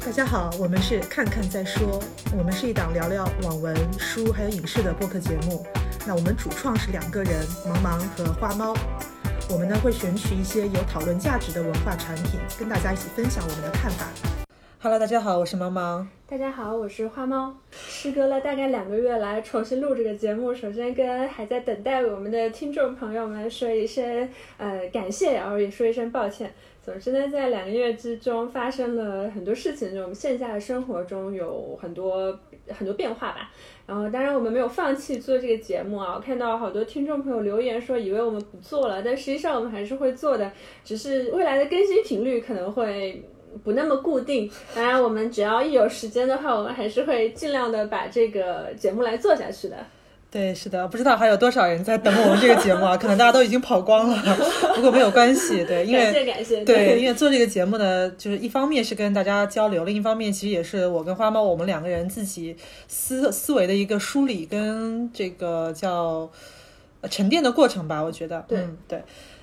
[0.00, 2.02] 大家好，我们是看看再说，
[2.36, 5.64] 我们是一档聊聊网文、书还有影视的播客节目。
[6.06, 8.74] 那我们主创是两个人，茫茫和花猫。
[9.50, 14.06] 我们呢会选取一些有讨论价值的文化产品，跟大家一起分享我们的看法。
[14.82, 16.06] Hello，大家好，我是茫茫。
[16.26, 17.54] 大家好，我是花猫。
[17.70, 24.26] 时隔了大概两个月来重新录这个节目，首先跟还在等待我们的听众朋友们说一声
[24.56, 26.50] 呃感谢，然后也说一声抱歉。
[26.82, 32.34] 总之呢，在两个月之中发生了很多事情，就我们线下的生活中有很多
[32.68, 33.50] 很多变化吧。
[33.86, 40.50] 然后当然我们没有放弃做这个节目啊，我看到好多听众朋友留言说以为我们不做了，但实际上我们还是会做的，
[40.82, 43.22] 只是未来的更新频率可能会。
[43.64, 49.76] 不那么固定，当然我们只要一有时间的话，我们还是会尽量的把这个节目来做下去的。
[50.30, 52.94] 对，是的，不知道还有多少人在等我们这个节目啊？
[52.98, 54.36] 可能大家都已经跑光了，
[54.76, 55.64] 不过没有关系。
[55.64, 56.64] 对，因为 感谢感谢。
[56.64, 66.30] 对，因为做这个节目呢，就是一方面是跟大家交流，另一方面其实也是我跟花猫我们两个人自己思思维的一个梳理跟这个叫
[67.10, 68.00] 沉淀的过程吧。
[68.00, 69.02] 我觉得，对对。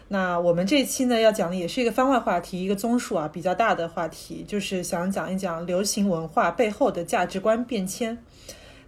[0.09, 8.17] 那我们这期呢要讲的也是一个番外话题，一个综述啊比较大的话题，就是想讲一讲流行文化背后的价值观变迁。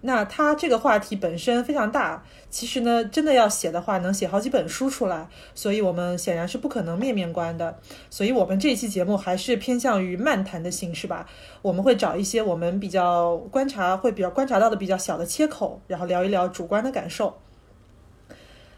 [0.02, 7.78] 那它这个话题本身非常大，其实呢真的要写的话，能写好几本书出来，所以我们显然是不可能面面观的。
[8.10, 11.28] 所以我们这期节目还是偏向于漫谈的形式吧，
[11.62, 17.38] 我们会找一些我们比较观察会比较观察到的比较小的切口，然后聊一聊主观的感受。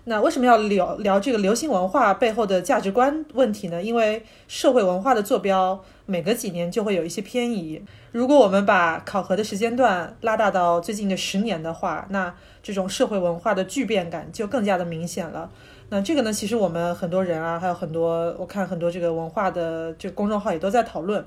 [0.05, 3.81] 那为什么要聊聊这个流行文化背后的价值观问题呢？
[3.81, 7.79] 因为社会文化的坐标每隔几年就会有一些偏移。
[8.11, 15.51] 如果我们把考核的时间段拉大到最近的十年的话，那这种社会文化的巨变感就更加的明显了。
[15.89, 21.23] 那这个呢，其实我们很多人啊，还有很多我看很多这个文化的这个公众号也都在讨论。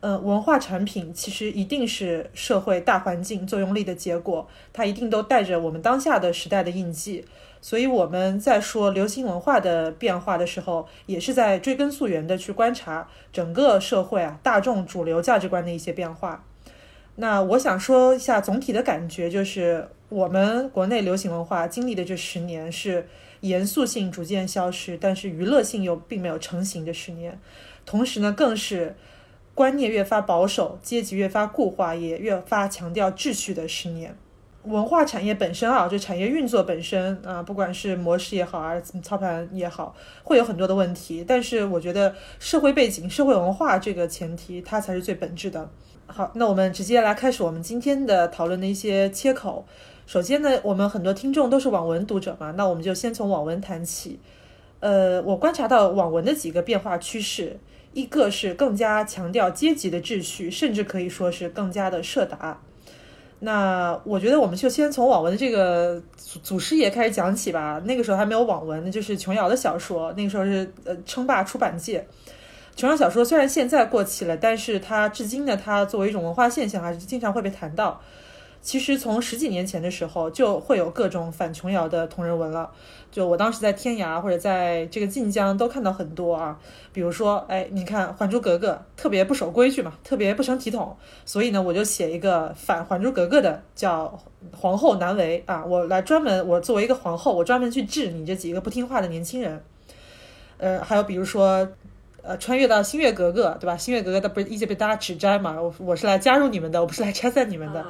[0.00, 7.24] 嗯，文化产品其实一定是社会大环境作用力的结果，它一定都带着我们当下的时代的印记。
[7.66, 16.44] 所以我们在说流行文化的变化的时候，也是在追根溯源的去观察整个社会啊大众主流价值观的一些变化。
[17.16, 23.08] 那我想说一下总体的感觉，就是我们国内流行文化经历的这十年是
[23.40, 27.36] 严肃性逐渐消失，但是娱乐性又并没有成型的十年。
[27.84, 28.94] 同时呢，更是
[29.56, 34.16] 观念越发保守、阶级越发固化，也越发强调秩序的十年。
[34.66, 39.94] 文化产业本身啊，就产业运作本身啊，不管是模式也好啊，操盘也好，
[40.24, 41.24] 会有很多的问题。
[41.26, 45.70] 但是我觉得社会背景、社会文化这个前提，它才是最本质的。
[46.06, 49.64] 好，那我们直接来开始我们今天的讨论的一些切口。
[50.06, 54.20] 首先呢，我们很多听众都是网文读者嘛，那我们就先从网文谈起。
[54.80, 57.58] 呃，我观察到网文的几个变化趋势，
[57.92, 62.60] 一个是更加强调阶级的秩序，甚至可以说是更加的社达。
[63.40, 67.80] 那我觉得我们就先从网文的这个祖祖师爷开始讲起吧。
[67.84, 70.12] 那个时候还没有网文，那就是琼瑶的小说。
[70.16, 72.06] 那个时候是呃称霸出版界。
[72.74, 78.00] 琼瑶小说虽然现在过气了，但是它至今呢，它作为一种文化现象，还是经常会被谈到。
[78.66, 82.68] 其实从十几年前的时候，就会有各种反琼瑶的同人文了。
[83.12, 86.58] 就我当时在天涯或者在这个晋江都看到很多啊，
[86.92, 94.18] 比如说，哎，你看《还珠格格》特别不守规矩嘛，特别不成体统，所以呢，我就写一个反《还珠格格》的，叫
[94.52, 99.62] 皇后难为啊，我来专门，我作为一个皇后，我专门去治你这几个不听话的年轻人。
[100.58, 101.68] 呃，还有比如说，
[102.20, 103.76] 呃，穿越到新月格格，对吧？
[103.76, 107.86] 新月格格的不是一直被大家指摘嘛，我我是来加入你们的，我不是来拆散你们的。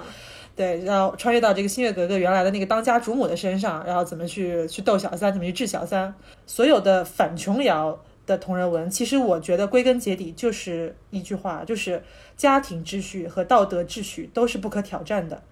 [0.56, 6.14] 对，然后穿越到这个新月格格原来的那个当家主母的身上，然后怎么去去斗小三，怎么去治小三。
[6.46, 12.02] 所有的反琼瑶的同人文，其实我觉得归根结底就是一句话，就是
[12.38, 15.42] 家庭秩序和道德秩序都是不可挑战的。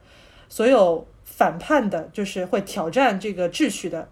[0.48, 4.08] 所有反叛的，就是会挑战这个秩序的，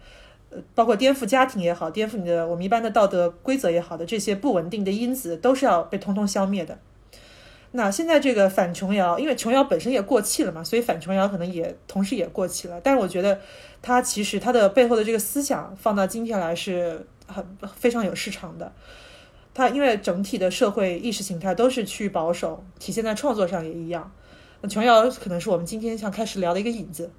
[0.51, 6.79] 呃，包括颠覆家庭也好，颠覆你的我们一般的道德规则也好的这些不稳定的因子，都是要被通通消灭的。
[7.75, 12.79] 那现在这个反琼瑶，因为琼瑶本身也过气了嘛，所以反琼瑶可能也同时也过气了。
[12.85, 13.41] 但是我觉得，
[13.81, 18.71] 它其实它的背后的这个思想放到今天来是很非常有市场的。
[19.55, 24.13] 它因为整体的社会意识形态都是趋于保守，体现在创作上也一样。
[24.61, 27.11] 那琼瑶可能是我们今天想开始聊的一个引子。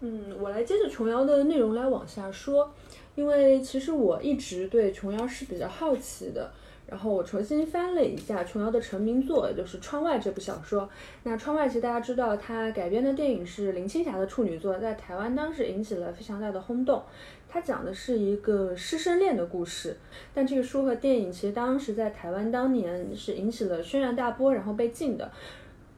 [0.00, 2.72] 嗯，我来接着琼瑶的内容来往下说，
[3.14, 6.50] 因为其实我一直对琼瑶是比较好奇的。
[6.90, 10.90] 然后我重新翻了一下琼瑶的成名作，也就是《窗外》这部小说。
[11.22, 17.00] 那《窗外》其实大家知道，它改编的电影是林青霞的处女作，在台湾当时引起了非常大的轰动。
[17.48, 19.96] 它讲的是一个师生恋的故事。
[20.34, 25.30] 但这个书和电影其实当时在台湾当年是引起了轩然大波，然后被禁的。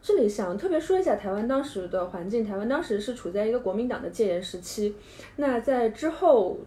[0.03, 4.95] 这里想特别说一下台湾当时的环境，台湾当时是处在一个国民党的戒严时期。
[5.37, 6.59] 那在之后。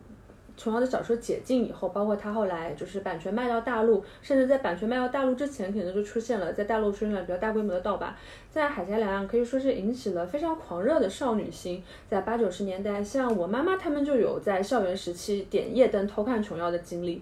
[0.57, 8.15] 琼瑶的小说解禁以后，包括她后来就是版权卖到大陆，甚至在版权卖到大陆之前，可能就出现了在大陆出现了比较大规模的盗版，
[8.49, 11.83] 在海峡两岸可以说是引起了非常狂热的少女心。
[12.09, 17.21] 在八九十年代，像我妈妈他们就有在校园时期点夜灯偷看琼瑶的经历。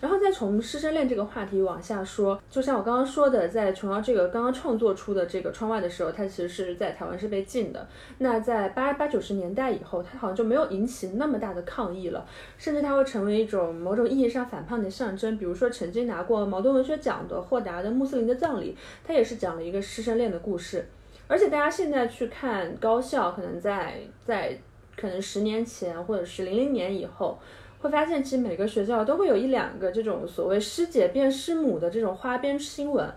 [0.00, 7.86] 然后再从师生恋这个话题往下说，就像我刚刚说的，在琼瑶这个刚刚创作出的这个窗外的时候，它其实是在台湾是被禁的。
[8.16, 12.26] 那在八八九十年代以后，它好像就没有引起那么大的抗议了，
[12.56, 15.36] 甚至它会成为一种某种意义上反叛的象征。
[15.36, 18.72] 比如说曾经拿过茅盾文学奖的霍达的《穆斯林的葬礼》，
[19.06, 20.88] 它也是讲了一个师生恋的故事。
[21.26, 24.58] 而且大家现在去看高校，可能在在
[24.96, 27.38] 可能十年前或者是零零年以后。
[27.80, 33.08] 会发现，其实每个学校都会有一两个这种所谓师姐变师母的这种花边新闻，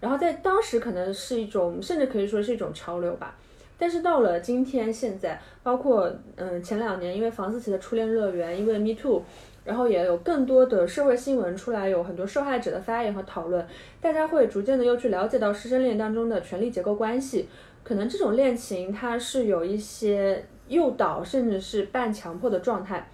[0.00, 3.36] 然后在当时可能是一种，甚至可以说是一种潮流吧。
[3.76, 9.20] 但是到了今天，现在，包括嗯前两年，因为房思琪的初恋乐园，因为 Me Too，
[9.64, 13.66] 然后也有更多的社会新闻出来，有很多受害者的发言和讨论，
[14.00, 17.48] 大家会逐渐的又去了解到师生恋当中的权力结构关系，
[17.82, 23.10] 可能这种恋情它是有一些诱导，甚至是半强迫的状态。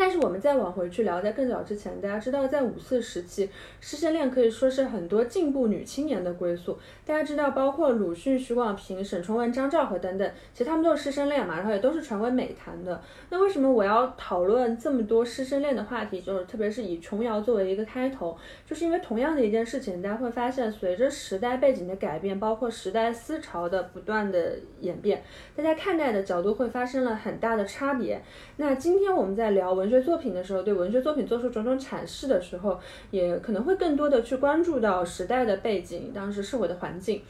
[0.00, 3.50] 但是我们再往回去聊，在更早之前，大家知道，在五四时期，
[3.82, 6.78] 师生恋可以说是很多进步女青年的归宿。
[7.04, 12.98] 大家知道，包括鲁迅、许广平、沈从文、张兆和等等，其实他们都是师生恋嘛，然后也都是传为美谈的。
[13.28, 16.22] 那为什么我要讨论这么多师生恋的话题？
[16.22, 25.22] 就是特别是以琼瑶作为一个开头，就是因为同样的一件事情，大家会发现，随着时代背景的改变，包括时代思潮的不断的演变，
[25.54, 28.22] 大家看待的角度会发生了很大的差别。
[28.56, 29.89] 那今天我们在聊文。
[29.90, 32.78] 文学作品的时候，对文学作品做出种种阐释的时候，
[33.10, 37.20] 也可能会更多的去关注到时代的背景，当时社会的环境。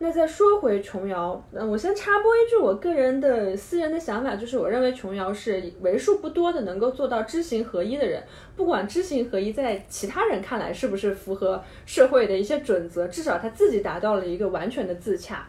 [0.00, 8.20] 那再说回琼瑶，嗯，我先插播一句我个人的私人的想法，就是我认为琼瑶是为数不多的能够做到知行合一的人。
[8.56, 15.46] 不管知行合一在其他人看来是不是符合社会的一些准则，至少他自己达到了一个完全的自洽。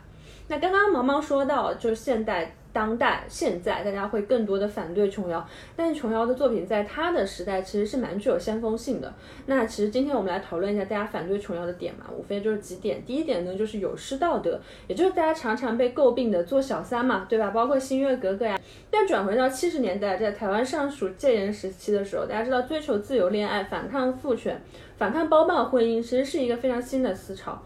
[0.48, 2.56] 那刚刚毛毛说到，就是现代。
[2.74, 5.46] 当代现在大家会更多的反对琼瑶，
[5.76, 9.14] 但是琼瑶的作品在她的时代其实是蛮具有先锋性的。
[9.46, 13.04] 那其实今天我们来讨论一下大家反对琼瑶的点嘛，无非就是几点。
[13.06, 17.50] 第一点呢，就是有失道德，也就是大家常常被诟病的做小三嘛，对吧？
[17.52, 18.58] 包括新月格格呀。
[18.90, 24.62] 但转回到七十年代，在台湾尚属戒严时期的时候，大家知道追求自由恋爱、反抗父权、
[24.98, 27.62] 反抗包办婚姻，其实是一个非常新的思潮。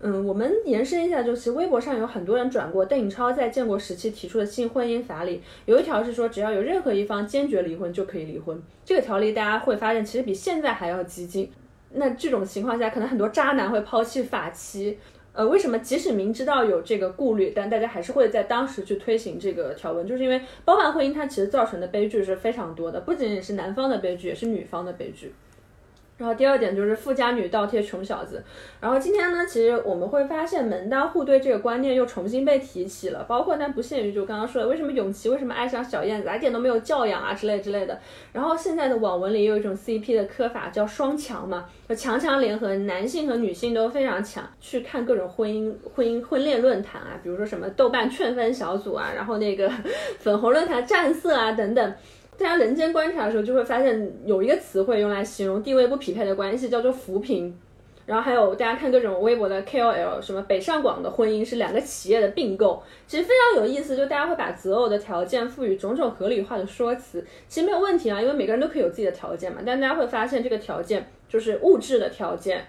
[0.00, 8.62] 嗯，我们延伸一下，就是微博上有很多人转过邓颖超在建国时期提出的新婚姻法里，有一条是说，只要有任何一方坚决离婚就可以离婚。
[8.84, 11.50] 这个条例大家会发现，其实比现在还要激进。
[11.92, 14.98] 那这种情况下，可能很多渣男会抛弃法妻。
[15.32, 20.06] 呃，为什么即使明知道有这个顾虑，但大家还是会在当时去推行这个条文？
[20.06, 25.32] 就是因为包办婚姻它其实造成的悲剧是非常多的，不仅仅是男方的悲剧，也是女方的悲剧。
[26.16, 28.42] 然后第二点就是富家女倒贴穷小子。
[28.80, 37.98] 然后今天呢，其实我们会发现门当户对这个观念又重新被提起了，包括但不限于就刚刚说的，为什么永琪为什么爱上小燕子，一点都没有教养啊之类之类的。
[38.32, 44.42] 然后现在的网文里有一种 CP 的磕法叫双强嘛，就强强联合，男性和女性都非常强。
[44.60, 49.70] 去看各种婚姻婚姻婚恋论坛啊，比如说什么豆瓣劝分小组啊，然后那个
[50.18, 51.94] 粉红论坛战色啊等等。
[52.38, 57.56] 大家人间观察的时候，就会发现有一个词汇用来形容地位不匹配的关系，叫做扶贫。
[58.04, 63.96] 然后还有大家看各种微博的 KOL，什么北上广的婚姻是两个企业的并购，其实非常有意思。
[63.96, 69.60] 就大家会把择偶的条件赋予种种合理化的说辞，其实没有问题啊，因为每个人都可以有自己的条件嘛。
[69.66, 72.64] 但大家会发现这个条件就是物质的条件，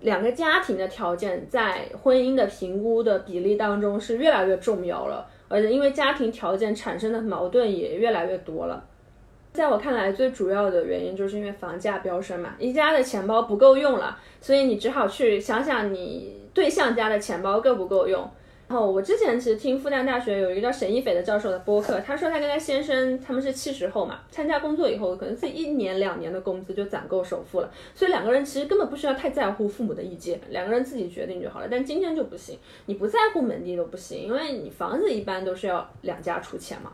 [0.00, 8.82] 两个家庭的条件在婚姻的评估的比例当中是越来越重要了，而且因为家庭条件产生的矛盾也越来越多了。
[9.52, 18.30] 在我看来，最主要的原因就是因为房价飙升嘛，一家的钱包不够用了，所以你只好去想想你对象家的钱包够不够用。
[18.68, 31.66] 然后我之前其实听复旦大学有一个叫沈一斐的教授的播客，他说他跟他先生他们是七十后嘛，参加工作以后，可能自己一年两年的工资就攒够首付了，所以两个人其实根本不需要太在乎父母的意见，两个人自己决定就好了。
[31.68, 36.92] 但今天就不行，你不在乎门第都不行，因为你房子一般都是要两家出钱嘛。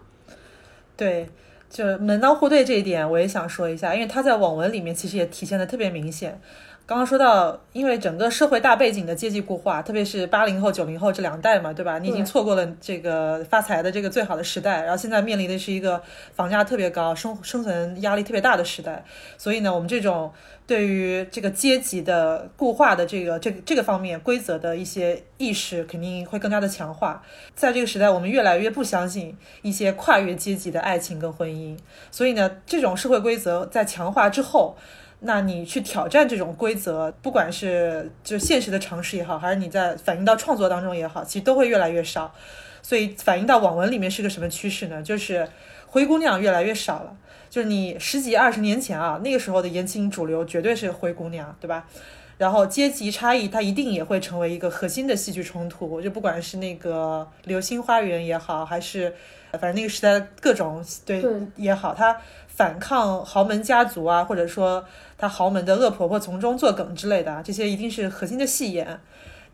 [0.96, 1.28] 对。
[1.68, 6.40] 就门当户对这一点，我也想说一下，因为他在网文里面其实也体现的特别明显。
[6.88, 11.99] 刚刚说到，因为整个社会大背景的阶级固化，特别是八零后、九零后这两代嘛，对吧？
[11.99, 16.00] 你已经错过了这个发财的这个最好的时代，然后现在面临的是一个
[16.32, 19.04] 房价特别高、生生存压力特别大的时代。
[19.37, 20.32] 所以呢，我们这种
[20.66, 27.23] 对于这个阶级的固化的这个这个这个方面规则的一些意识，肯定会更加的强化。
[27.54, 31.78] 在这个时代，我们越来越不相信一些跨越阶级的爱情跟婚姻。
[32.11, 34.76] 所以呢，这种社会规则在强化之后。
[35.20, 42.35] 那你去挑战这种规则，不管是就现实的常识也好，还是你在反映到创作当中也好，其实都会越来越少。
[42.82, 45.02] 所以反映到网文里面是个什么趋势呢？
[45.02, 45.49] 就是
[45.87, 47.16] 灰姑娘越来越少了。
[47.56, 51.88] 就是你十几二十年前啊，那个时候的言情主流绝对是灰姑娘，对吧？
[52.36, 56.02] 然后阶级差异它一定也会成为一个核心的戏剧冲突。
[56.02, 59.10] 就不管是那个《流星花园》也好，还是
[59.52, 61.25] 反正那个时代的各种对
[61.56, 62.14] 也好，它
[62.46, 64.84] 反抗豪门家族啊，或者说。
[65.18, 69.00] 她豪门的恶婆婆从中作梗之类的，这些一定是核心的戏眼。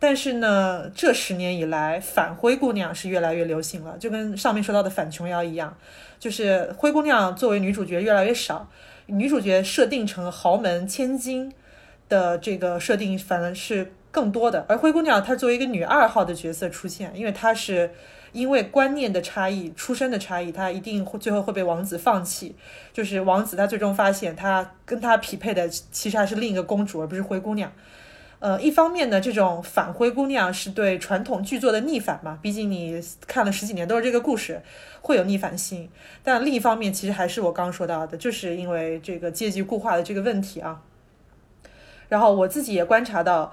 [0.01, 5.77] 但是呢，这十年以来，反灰姑娘是越来越流行了，就跟上面说到的反琼瑶一样，
[6.23, 8.69] 就是灰姑娘作为女主角越来越少，
[9.07, 11.53] 女主角设定成豪门千金
[12.09, 14.65] 的这个设定反而是更多的。
[14.69, 17.91] 而灰姑娘她作为一个女二号的角色出现，因为她是。
[18.33, 22.57] 因为观念的差异、出身的差异，她一定会最后会被王子放弃。
[22.91, 27.71] 就是王子，他最终发现他跟他匹配的其实还是另一个公主，而不是灰姑娘。
[28.39, 34.63] 呃，一方面呢，这种反灰姑娘是对传统剧作的逆反嘛，毕竟你看了十几年都是这个故事，
[35.03, 35.91] 会有逆反心。
[36.23, 40.81] 但另一方面，其实还是我刚刚说到的，就是因为这个阶级固化的这个问题啊。
[42.09, 43.53] 然后我自己也观察到。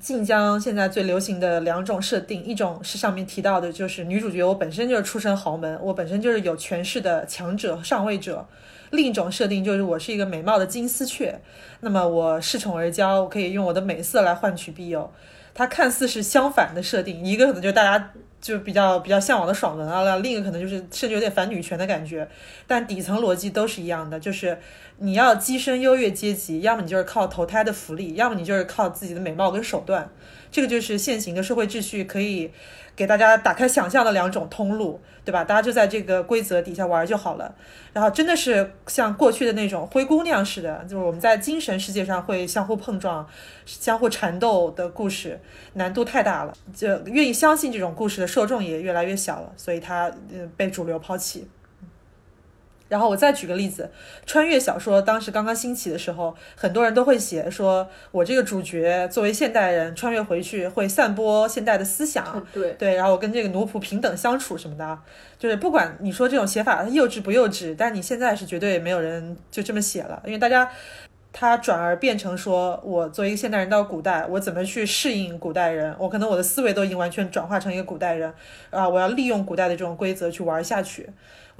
[0.00, 8.46] 晋江现在最流行的两种设定，一种是上面提到的，就是女主角我本身就是出身豪门，我本身就是有权势的强者上位者；
[8.92, 11.40] 另一种设定就是我是一个美貌的金丝雀，
[11.80, 15.12] 那么我恃宠而骄，我可以用我的美色来换取庇佑。
[15.52, 18.12] 它看似是相反的设定，一个可能就是大家。
[18.40, 22.28] 就比较比较向往的爽文啊，另一个可能就是甚至有点反女权的感觉，
[22.66, 24.58] 但底层逻辑都是一样的，就是
[24.98, 30.10] 你要跻身优越阶级，要么你就是靠投胎的福利，要么你就是靠自己的美貌跟手段，
[30.50, 32.50] 这个就是现行的社会秩序可以。
[33.00, 35.42] 给大家打开想象的两种通路，对吧？
[35.42, 37.54] 大家就在这个规则底下玩就好了。
[37.94, 43.26] 然后真的是像过去的那种灰姑娘似的，就是我们在精神世界上会相互碰撞、
[43.64, 45.40] 相互缠斗的故事，
[45.72, 46.52] 难度太大了。
[46.74, 50.12] 就愿意相信这种故事的受众也越来越小了，所以它
[50.58, 51.48] 被主流抛弃。
[52.90, 53.88] 然后我再举个例子，
[54.26, 62.72] 穿越小说当时刚刚兴起的时候，很多人都会写说，我这个主角作为现代人穿越回去，会散播现代的思想，对。
[62.72, 64.98] 对，然后我跟这个奴仆平等相处什么的，
[65.38, 70.68] 就是不管你说这种写法幼稚不幼稚，但你现在是绝对没有人就这么写了，因为大家
[71.32, 78.34] 他转而变成说我作为一个现代人到古代，我怎么去适应古代人，我可能我的思维都已经完全转化成一个古代人
[78.70, 81.08] 啊，我要利用古代的这种规则去玩下去。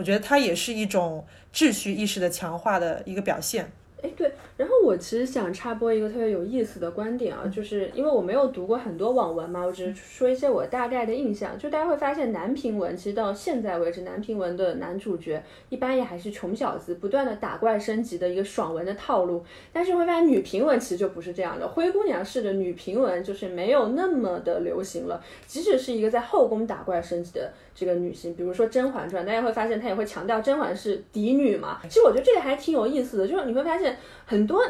[0.01, 3.71] 我觉得它也是一种秩序意识的强化的一个表现。
[4.03, 11.59] 哎，对，然后我其实想插播一个特别有意思的观点啊，就是因为我没有读过很多网文嘛，我只是说一些我大概的印象。
[11.59, 19.45] 就大家会发现，男频文其实到现在为止，男频文的男主角一般也还是穷小子，不断的打怪升级的一个爽文的套路。
[19.73, 25.23] 但是会发现，女频文其实就不是这样的，灰姑娘式的女频文就是没有那么的流行了。
[25.47, 31.81] 即使是一个在后宫打怪升级的这个女性，比如说《甄嬛传》，大家会发现她也会强调甄嬛是嫡女嘛。
[31.85, 33.90] 其实我觉得这个还挺有意思的，就是你会发现。
[34.27, 34.65] 很多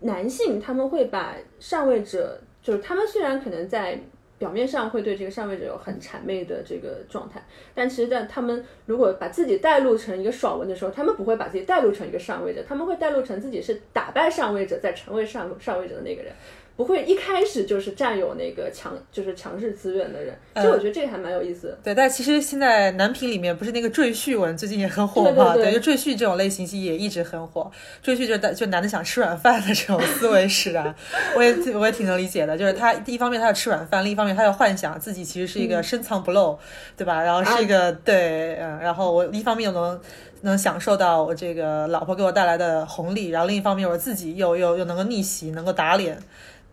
[0.00, 3.98] 男性他们会把上位者，就是他们虽然可能在
[4.38, 7.42] 表面上会对这个上位者有很谄媚的这个状态，
[7.74, 16.32] 但其实在他们如果把自己带入成一个爽文的时候，他们不会把自己带入成一个上位者，他们会带入成自己是打败上位者再成为上上位者的那个人。
[16.76, 21.78] 不会一开始就是占有那个强，就是强势资源的人，其实我觉得这个还蛮有意思的。
[21.82, 25.54] 对，但其实现在男频里面不是那个赘婿文最近也很火嘛？
[25.54, 27.70] 对，就赘婿这种类型戏也一直很火。
[28.02, 30.94] 赘婿就就男的想吃软饭的这种思维使然，
[31.34, 32.58] 我也我也挺能理解的。
[32.58, 36.58] 就是他一方面他要吃软饭，另一方面他要幻想自己其实是一个深藏不露，
[36.94, 37.22] 对吧？
[37.22, 39.98] 然后是一个对，嗯，然后我一方面又能
[40.42, 46.18] 能享受到我这个老婆给我带来的红利，然后另一方面我自己又又又能够逆袭，能够打脸。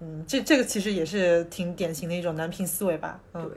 [0.04, 3.18] 嗯，这这个其实也是挺典型的一种男频思维吧。
[3.34, 3.50] 嗯，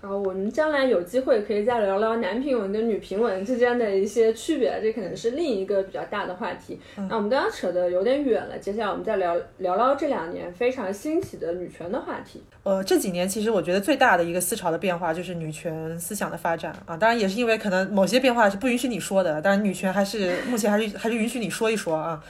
[0.00, 6.80] 然后我们将来有机会可以再聊聊男评文跟女评文之间的一些区别，这可能是另一个比较大的话题。
[6.96, 12.42] 那我们刚刚扯得有点远了，接下来我们再聊聊聊这两年非常兴起的女权的话题。
[12.62, 22.24] 呃，这几年其实我觉得最大的一个思潮的变化就是女权思想的发展啊，当然也是因为可能某些变化是不允许你说的，但是女权还是目前还是还是允许你说一说啊。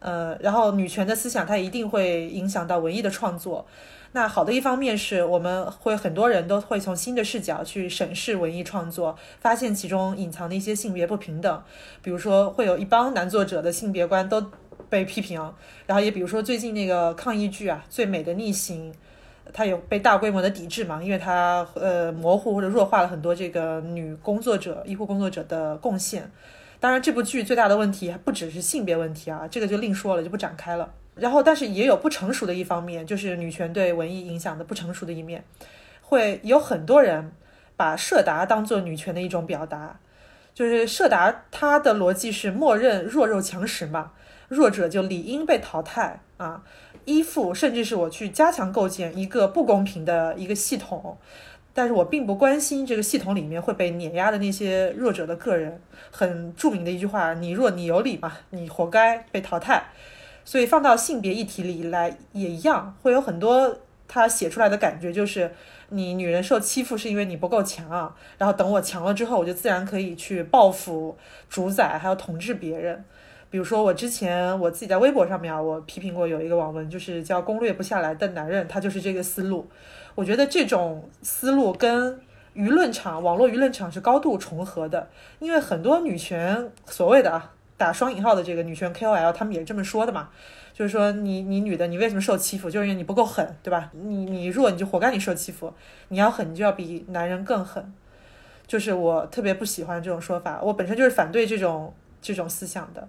[0.00, 3.66] 呃，然后女权的思想它一定会影响到文艺的创作。
[4.12, 11.62] 那好的一方面是我们会很多人都会从新的视角去审视文艺创作，发现其中隐藏的一些性别不平等，
[12.02, 14.42] 比如说会有一帮男作者的性别观都
[14.88, 15.38] 被批评，
[15.86, 18.90] 然后也比如说最近那个抗议剧啊《最美的逆行》，
[19.52, 26.30] 它有被大规模的抵制嘛，因为它呃模糊或者弱化了很多这个女工作者、医护工作者的贡献。
[26.80, 30.94] 当然，这部剧最大的问题还不只是性别问题啊，这个就另说了，就不展开了。
[31.16, 35.42] 然后，但是也有不成熟的一方面，就是女权对文艺影响的不成熟的一面，
[36.00, 37.32] 会有很多人
[37.76, 39.98] 把社达当做女权的一种表达，
[40.54, 44.12] 就是社达它的逻辑是默认弱肉强食嘛，
[44.46, 46.62] 弱者就理应被淘汰啊，
[47.04, 51.18] 依附甚至是我去加强构建一个不公平的一个系统，
[51.78, 55.80] 但是我并不关心这个系统里面会被碾压的那些弱者的个人。
[56.10, 59.84] 很著名的一句话：“你弱你有理嘛，你活该被淘汰。”
[60.44, 65.52] 所以放到性别议题里来也一样，会有很多他写出来的感觉，就是
[65.90, 71.16] 你女人受欺负是因为你不够强啊，然后等我强了之后，我就自然可以去报复、
[71.48, 73.04] 主宰，还有统治别人。
[73.50, 79.68] 比如说我之前我自己在微博上面啊，我批评过有一个网文，就是叫“攻略不下来的男人”，他就是这个思路。
[80.14, 82.20] 我觉得这种思路跟
[82.54, 87.52] 舆论场、网络舆论场是高度重合的，因为很多女权所谓的啊。
[87.78, 90.30] 打双引号的这个女权 KOL，他们也这么说的嘛，
[90.74, 93.88] 就是说你你女的你为什么受欺负，就是因为你不够狠，对吧？
[93.92, 95.72] 你你弱你就活该你受欺负，
[96.08, 97.94] 你要狠你就要比男人更狠，
[98.66, 103.08] 就是我特别不喜欢这种说法，我本身就是反对这种这种思想的。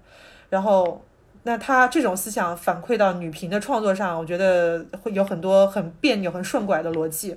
[0.49, 1.03] 然后
[1.43, 7.35] 那他这种思想反馈到女频的创作上，我觉得会有很多很别扭、很顺拐的逻辑。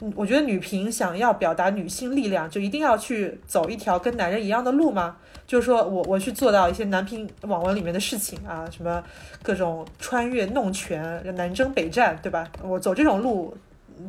[0.00, 5.16] 嗯，我觉得女频想要表达女性力量，就一定要去走一条跟男人一样的路吗？
[5.46, 9.02] 就是说我我去做到一些男频网文里面的事情啊，什么
[9.42, 12.50] 各种穿越弄权、南征北战，对吧？
[12.62, 13.56] 我走这种路，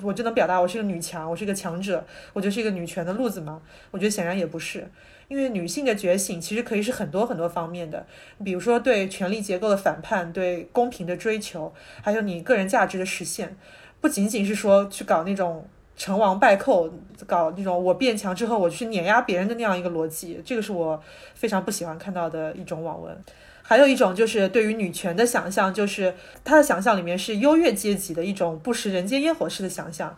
[0.01, 2.03] 我就能表达我是个女强，我是一个强者，
[2.33, 3.61] 我就是一个女权的路子吗？
[3.91, 4.89] 我觉得显然也不是，
[5.27, 8.05] 因为女性的觉醒其实可以是很多很多方面的，
[8.43, 13.55] 比如说对权力结构的反叛，对公平的追求，还有你个人价值的实现，
[14.01, 15.67] 不仅仅是说去搞那种。
[15.97, 16.91] 成王败寇，
[17.25, 21.01] 搞那种我变强之后我去碾压别人的那样一个逻辑，这个是我
[21.35, 23.17] 非常不喜欢看到的一种网文。
[23.61, 30.17] 还有一种就是对于女权的想象，就是他的想象里面是优越阶级的一种不食人间烟火式的想象。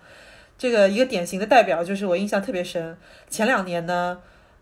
[0.58, 2.98] 这个一个典型的代表就是我印象特别深，
[3.30, 4.18] 前两年呢。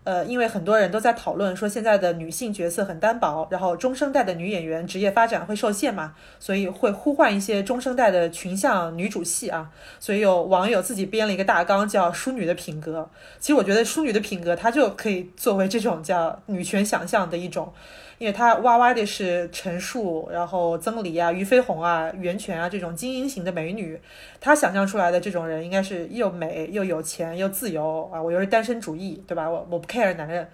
[0.06, 9.68] 呃，因为很多人都在讨论说现在的女性角色很单薄，然后中生代的女演员职业发展会受限嘛，所以会呼唤一些中生代的群像女主戏啊。
[9.98, 13.10] 所以有网友自己编了一个大纲，叫“淑女的品格”。
[13.40, 17.72] 其实我觉得淑女的品格，它就可以作为这种叫女权想象的一种。
[18.18, 24.00] 因为他哇哇的是陈数，然后曾黎啊、俞飞鸿啊、袁泉啊这种精英型的美女，
[24.40, 29.50] 他想象出来的这种人应该是又美又有钱又自由啊，我又是单身主义，对吧？
[29.50, 30.48] 我我不 care 男人，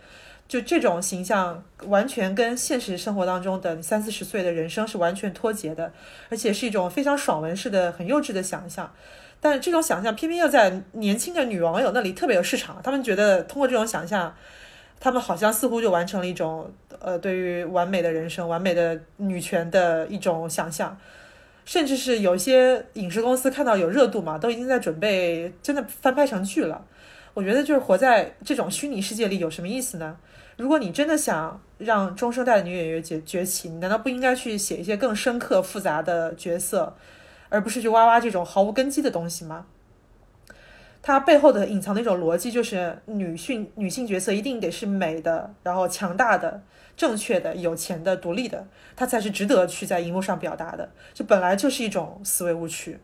[0.48, 5.92] 就这种形象完全跟现实生活当中的三四十岁的人生是完全脱节的，
[6.31, 8.92] 而且是一种非常爽文式的很幼稚的想象。
[9.40, 14.35] 但这种想象偏偏又在年轻的女网友那里特别有市场，他们觉得通过这种想象。
[15.04, 20.96] 他们好像似乎就完成了一种，呃，对于完美的人生、完美的女权的一种想象，
[21.64, 26.84] 甚至是有些影视公司看到有热度嘛，都已经在准备真的翻拍成剧了。
[27.34, 30.16] 我觉得就是活在这种虚拟世界里有什么意思呢？
[30.56, 36.94] 如果你真的想让中生代的女演员崛崛起，你难道不应该去写一些更深刻复杂的角色，
[37.48, 39.66] 而不是去挖挖这种毫无根基的东西吗？
[41.02, 46.62] 它背后的隐藏的一种逻辑就是，女性女性角色一定得是美的，然后强大的、
[46.96, 50.92] 正确的、有钱的、独立的，她才是值得去在荧幕上表达的。
[51.12, 53.00] 这本来就是一种思维误区。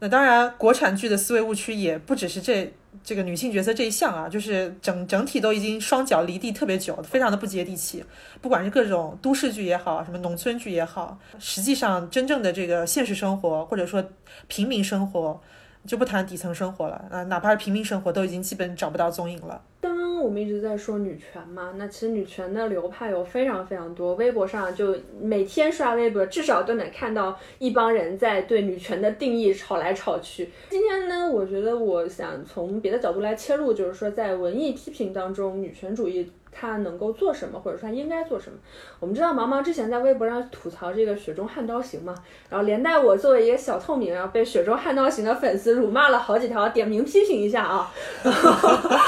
[0.00, 2.70] 那当然，国产剧的思维误区也不只是这
[3.02, 8.04] 这个女性角色这一项啊，就是整整体都已经双脚离地特别久，非常的不接地气。
[8.42, 14.04] 不管是各种都市剧也好，什么农村剧也好，实际上真正的这个现实生活或者说
[14.46, 15.40] 平民生活。
[15.86, 19.62] 就不谈底层生活了，啊，哪怕是平民生活，都已经基本找不到踪影了。
[19.80, 30.50] 刚刚我们一直在说女权嘛，那其实女权的流派有非常非常多，微博上就每天刷微博，至少都能看到一帮人在对女权的定义吵来吵去。
[30.68, 36.30] 今天呢，我觉得我想从别的角度来切入，就是说在文艺批评当中，女权主义。
[36.50, 38.58] 他能够做什么，或者说他应该做什么？
[39.00, 42.14] 我们知道毛毛之前在微博上吐槽这个雪中悍刀行嘛，
[42.48, 47.92] 然后连带我作为一个小透明，然后被雪中悍刀行的粉丝辱骂了好几条，点名批评一下啊。
[48.22, 48.98] 哈哈哈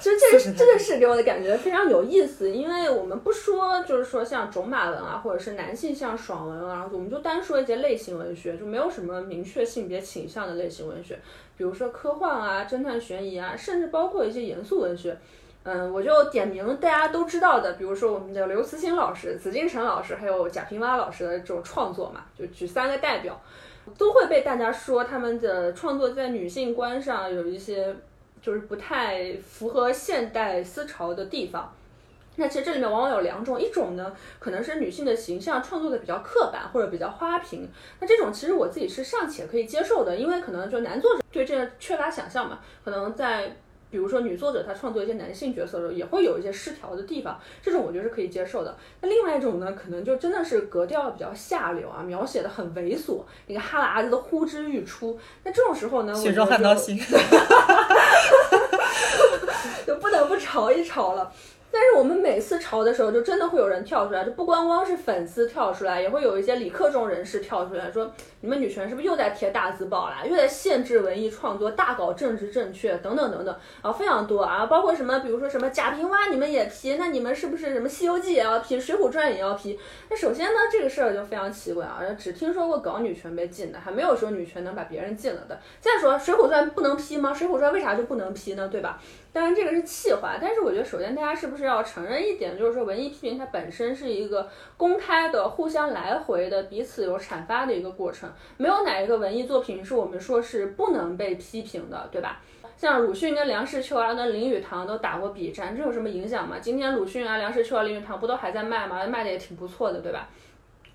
[0.00, 11.18] 其实这个真的是给我的感觉非常有意思，因为我们不说就是说像种马文啊，或者是男性像爽文啊，我们就单说一些类型文学，就没有什么明确性别倾向的类型文学，
[11.56, 15.16] 比如说科幻啊、侦探悬疑啊，甚至包括一些严肃文学。
[15.70, 23.38] 嗯，我就点名大家都知道的，比如说我们的刘慈欣老师、紫金城老师，还有贾平凹老师的这种创作嘛，就举三个代表，
[23.98, 27.94] 都会被大家说他们的创作在女性观上有一些
[28.40, 31.70] 就是不太符合现代思潮的地方。
[32.36, 37.68] 那其实这里面往往有两种，一种呢可能是女性的形象创作的比较刻板或者比较花瓶，
[38.00, 43.54] 那这种其实我自己是尚且可以接受的，因为可能就男作者对这缺乏想象嘛，可能在。
[43.90, 48.76] 比如说女作者她创作一些男性角色的时候，也会有一些失调的地方，这种我觉得是可以接受的。
[49.00, 55.18] 那另外一种呢，可能就真的是格调比较下流啊，描写的很猥琐，那个哈喇子都呼之欲出。
[55.44, 56.98] 那这种时候呢，雪中悍刀心，
[59.86, 61.32] 就不得不吵一吵了。
[61.70, 70.24] 但是我们每次吵的时候，就真的会有人跳出来，就不光光是粉丝跳出来，也会有一些理科中人士跳出来说：“你们女权是不是又在贴大字报啦？
[70.24, 76.96] 又在限制文艺创作，大搞政治正确等等等等啊，非常多啊，包括什么，比如说什么贾平凹，你们也批？
[76.96, 79.78] 那你们是不是什么《西游记》也要批，《水浒传》也要批？
[80.08, 85.60] 那首先呢，这个事儿就非常奇怪啊，只听说过搞女权被禁的，还没有说女权能把别人禁了的。
[85.80, 87.30] 再说《水浒传》不能批吗？
[87.34, 88.66] 《水浒传》为啥就不能批呢？
[88.68, 88.98] 对吧？
[89.30, 102.40] 当然这个是气话，但是我觉得首先大家是不是要承认一点，就是说文艺批评它本身是一个公开的、互相来回的、彼此有阐发的一个过程，没有哪一个文艺作品是我们说是不能被批评的，对吧？
[102.76, 106.56] 像鲁迅跟梁实秋啊、跟林语堂都打过笔战，这有什么影响吗？
[106.60, 109.06] 今天鲁迅啊、梁实秋啊、林语堂不都还在卖吗？
[109.06, 110.28] 卖的也挺不错的，对吧？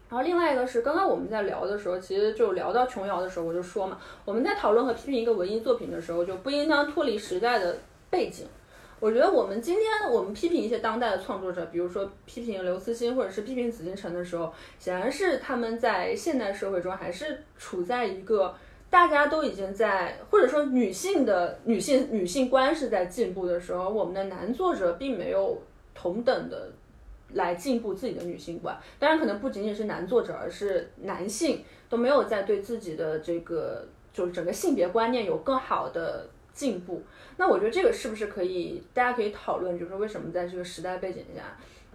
[0.09, 7.77] 然后另外一个是刚刚我们在聊的时候，其实就聊到琼瑶的时候，我就说嘛，我们在讨论和批评一个文艺作品的时候，就不应当脱离时代的。
[8.13, 8.45] 背景，
[8.99, 18.53] 我觉得我们今天我们批评一些当代的创作者，比如说批评刘慈欣或者是批评紫禁城的时候，显然是他们在现代社会中还是处在一个
[18.91, 25.59] 大家都已经在或者说女性的女性女性观是在进步的时候，我们的男作者并没有
[25.95, 26.69] 同等的
[27.33, 28.79] 来进步自己的女性观。
[28.99, 37.01] 当然，可能不仅仅是男作者，而是男性都没有在对自己的这个就是整个性别观念有更好的进步。
[37.37, 41.41] 那我觉得这个是不是可以，大家可以讨论，就是为什么在这个时代背景下，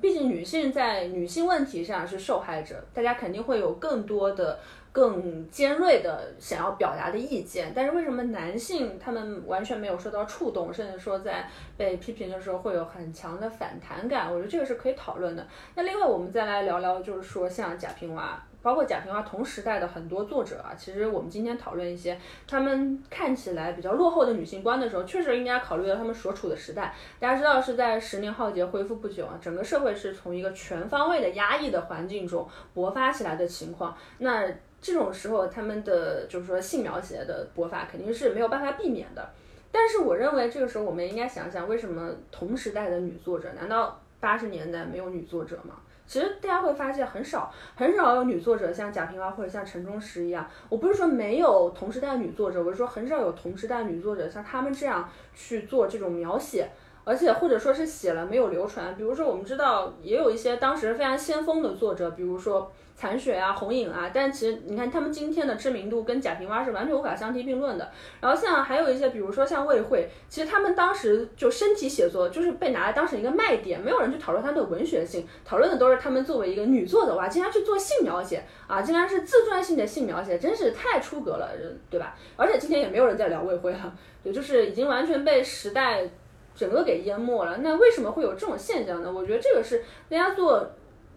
[0.01, 4.59] 毕竟女性在女性问题上是受害者，大家肯定会有更多的、
[4.91, 7.73] 更尖锐的想要表达的意见。
[7.75, 14.33] 但是为什么男性他们完全没有受到触动，甚至说在被批评的时候会有很强的反弹感？
[14.33, 15.47] 我觉得这个是可以讨论的。
[15.77, 18.25] 那另外我们再来聊聊，就是说像贾平凹。
[18.63, 26.95] 包括贾平凹同时代的很多作者啊，其实我们今天讨论一些他们看起来比较落后的女性观的时候，确实应该考虑到他们所处的时代。
[27.21, 33.97] 大家知道是在十年浩劫恢复不久啊，整个社会是从一个全方位的压抑的环境中勃发起来的情况。
[34.19, 34.47] 那
[34.81, 39.29] 这种时候，他们的就是说性描写的勃发肯定是没有办法避免的。
[39.71, 45.75] 但是我认为这个时候我们应该想想，为什么同时代的女作者，难道八十年代没有女作者吗？
[46.09, 50.49] 其实大家会发现很少很少有女作者像贾平凹或者像陈忠实一样。
[50.71, 56.69] 我不是说没有同时代女作者，我是说很少有同时代女作者像他们这样去做这种描写，
[57.05, 58.97] 而且或者说是写了没有流传。
[58.97, 62.73] 比如说我们知道也有一些当时非常先锋的作者，比如说。
[62.99, 67.89] 残雪啊，红影啊，但其实你看他们今天的知名度跟贾平凹是完全无法相提并论的。
[68.21, 81.51] 然后像还有一些，比如说像魏慧，其实他们当时就身体写作就是被拿来当成一个卖点，没有人去讨论他的文学性，讨论的都是他们作为一个女作者哇，竟然去做性描写啊，竟然是自传性的性描写，真是太出格了，
[81.89, 82.17] 对吧？
[82.37, 86.03] 而且今天也没有人在聊魏慧了，也就是已经完全被时代
[86.53, 87.59] 整个给淹没了。
[87.59, 89.13] 那为什么会有这种现象呢？
[89.13, 90.69] 我觉得这个是大家做。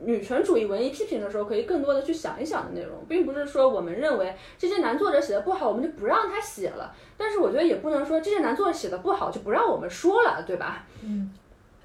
[0.03, 6.93] 女权主义文艺批评的时候，可以更多的去想一想的内容，并不是说我们认为这些男作者写的不好，我们就不让他写了。
[7.17, 10.87] 但是我觉得也不能说这些男作者写的不好就不让我们说了，对吧？
[11.03, 11.31] 嗯，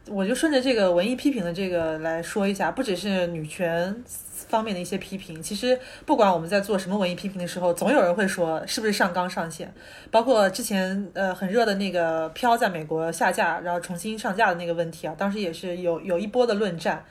[0.08, 9.74] 我就顺着这个文艺批评的这个来说一下，不只是女权方面的一些批评，其实不管我们在做什么文艺批评的时候，总有人会说是不是上纲上线。
[10.10, 17.04] 包括之前呃很热的那个《飘》在美国下架，然后重新上架的那个问题啊，当时也是有有一波的论战。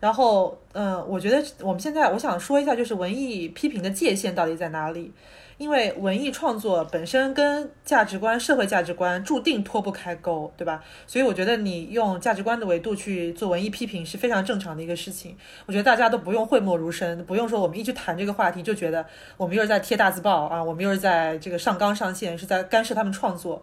[0.00, 5.12] 然后，嗯，我觉得我们现在我想说一下，就是文艺批评的界限到底在哪里？
[5.56, 10.84] 因为文艺创作本身跟价值观、社会价值观注定脱不开钩，对吧？
[11.04, 15.36] 所以我觉得你用价值观的维度去做文艺批评是非常正常的一个事情。
[15.66, 19.04] 我觉得大家都不用讳莫如深，不用说我们一直谈这个话题就觉得
[19.36, 23.60] 我们又是在贴大字报啊，我们又是在这个上纲上线，是在干涉他们创作。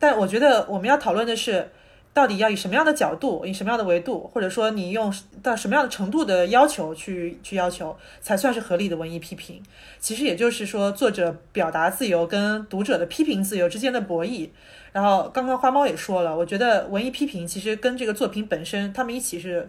[0.00, 1.68] 但我觉得我们要讨论的是。
[2.16, 9.62] 到底要以什么样的角度，以什么样的维度，或者说你用到什么样的程度的要求去去要求，才算是合理的文艺批评？
[10.00, 14.48] 其实也就是说，作者表达自由跟读者的批评自由之间的博弈。
[14.92, 19.68] 然后刚刚花猫也说了，我觉得文艺批评其实跟这个作品本身，他们一起是。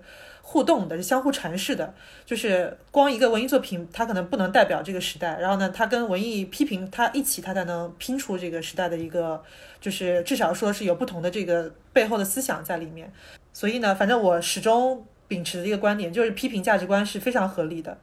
[0.50, 1.94] 互动的是相互阐释的，
[2.26, 5.38] 就是光一个文艺作品，它可能不能代表这个时代。
[5.42, 9.44] 然后呢，它跟文艺批评它一起，它才能拼出这个时代的一个，
[9.82, 13.12] 就是至少说是有不同的这个背后的思想在里面。
[13.52, 17.98] 所以呢，反正我始终秉持的一个观点，就是批评价值观是非常合理的。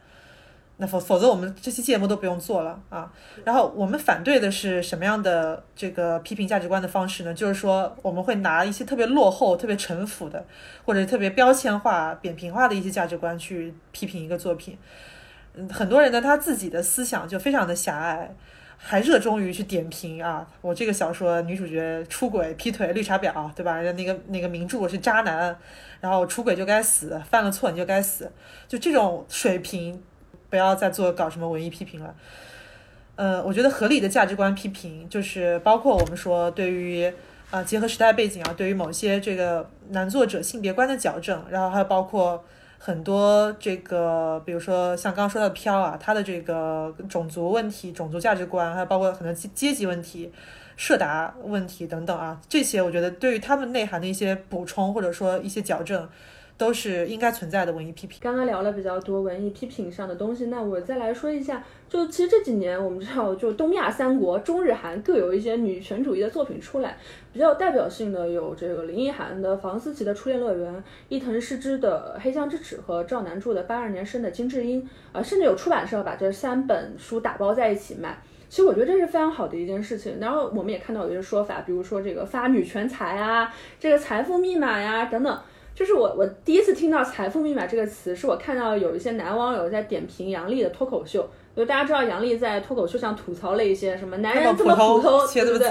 [0.76, 3.12] 那否否则我们这期节目都不用做了啊。
[3.44, 7.32] 然后我们反对的是什么样的这个批评价值观的方式呢？
[7.32, 10.44] 就是说我们会拿一些特别落后、特别陈腐的，
[10.84, 14.76] 或者特别标签化、扁平化的一些价值观去批评一个作品。
[15.54, 18.34] 嗯，很多人呢他自己的思想就非常的狭隘，
[18.76, 20.44] 还热衷于去点评啊。
[20.60, 23.80] 我这个小说女主角出轨、劈腿、绿茶婊，对吧？
[23.80, 25.56] 那个那个名著是渣男，
[26.00, 28.32] 然后出轨就该死，犯了错你就该死，
[28.66, 30.02] 就这种水平。
[30.54, 32.14] 不要再做搞什么文艺批评了，
[33.16, 37.12] 呃，我觉得合理的价值观批评就是包括我们说对于
[37.50, 42.44] 啊结合时代背景啊，对于某些这个男作者性别观的矫正，然后还有包括
[42.78, 50.32] 很多这个，比如说像刚刚说到的飘啊，他的这个种族问题、种族价值观，还有包括很多阶级问题、
[50.76, 56.08] 社达问题等等啊，这些我觉得对于他们内涵的一些补充或者说一些矫正。
[56.56, 58.18] 都是应该存在的文艺批评。
[58.22, 66.96] 刚刚聊了比较多文艺批评上的东西，那我再来说一下，就其实这几年我们知道，就东亚三国中日韩各有一些女权主义的作品出来，
[67.32, 70.72] 比较代表性的有这个林奕涵的《房思琪的初恋乐园》，
[71.08, 74.80] 伊藤诗织的《黑箱之耻》和赵南柱的《八二年生的金智英》，
[75.12, 78.22] 啊，甚至有出版社把这三本书打包在一起卖。
[78.48, 80.18] 其实我觉得这是非常好的一件事情。
[80.20, 85.36] 然后我们也看到有些说法，比如说这个发女权财啊，这个财富密码呀等等。
[85.74, 91.28] 就是我，我第一次听到“财富密码”这个词，是我看到有一些男网友在点评杨笠的脱口秀。
[91.56, 95.70] 就大家知道杨笠在脱口秀上吐槽了一些什么男人这么普通，对不对？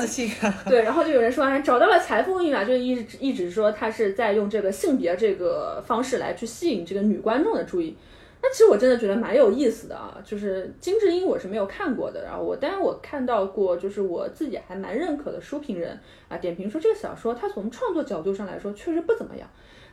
[0.70, 7.98] 对，然后就有人说找到了财富密码，就一直一直说他是在用这个性别这个方式来去吸引这个女观众的注意。
[8.42, 10.18] 那其实我真的觉得蛮有意思的啊。
[10.24, 19.46] 就是金智英我是没有看过的，然后我当然我看到过，就是我自己还蛮认可的书评人啊点评说这个小说它从创作角度上来说确实不怎么样。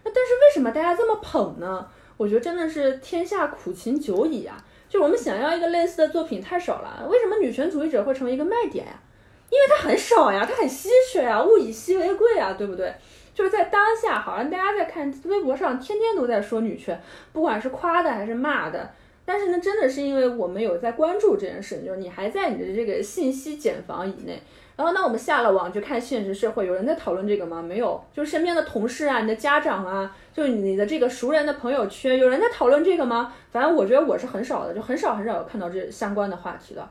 [0.04, 1.86] 那但是为什么大家这么捧呢？
[2.16, 4.62] 我觉得真的是天下苦情久矣啊！
[4.88, 9.00] 就我们想要一个类似的作品太少了，为什么女权主义者会成为一个卖点呀？
[9.48, 12.94] 因为它很少呀，它很稀缺呀，物以稀为贵啊，对不对？
[13.32, 17.00] 就是在当下，好像大家在看微博上天天都在说女权，
[17.32, 18.92] 不管是夸的还是骂的，
[19.24, 24.42] 但是呢，真的是因为我们有在关注这件事，就是你还在你的这个信息茧房以内。
[24.80, 27.60] 然后，那我们下了网去看现实社会，有人在讨论这个吗？
[27.60, 33.30] 没有，就是身边的同事啊，你的家长啊，就是你的这个熟人的朋友圈，有人在讨论这个吗？
[33.50, 36.88] 反正我觉得我是很少的，就很少很少有看到这相关的话题的。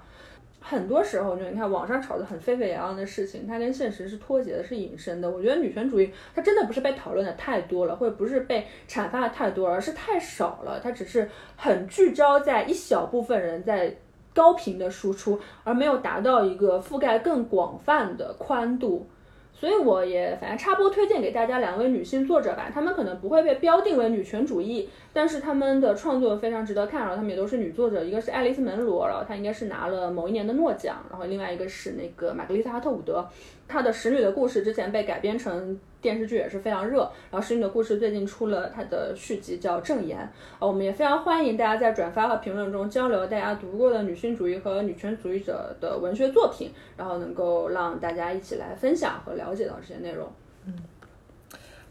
[0.61, 5.27] 很多时候，就你看网上吵得很沸沸扬扬的事情，它跟现实是脱节的，是隐身的。
[5.27, 10.79] 我觉得女权主义它真的不是被讨论的太多了，或者不是被阐发的太多，而是太少了。
[10.83, 13.95] 它只是很聚焦在一小部分人在。
[14.39, 19.05] 高频的输出，而没有达到一个覆盖更广泛的宽度，
[19.51, 33.27] 所以我也反正插播推荐给大家两位女性作者吧，她们可能不会被标定为女权主义，但是她们的创作非常值得看，然后她们也都是女作者，一个是爱丽丝门罗，然后她应该是拿了某一年的诺奖，然后另外一个是那个玛格丽特哈特伍德，
[33.69, 35.79] 她的《使女的故事》之前被改编成。
[36.01, 50.31] 电视剧也是非常热，然后《使女的故事》最近出了它的续集，叫《正言》啊，我们也非常欢迎大家在转发和评论中交流大家读过的女性主义和女权主义者的文学作品，然后能够让大家一起来分享和了解到这些内容。
[50.65, 50.73] 嗯，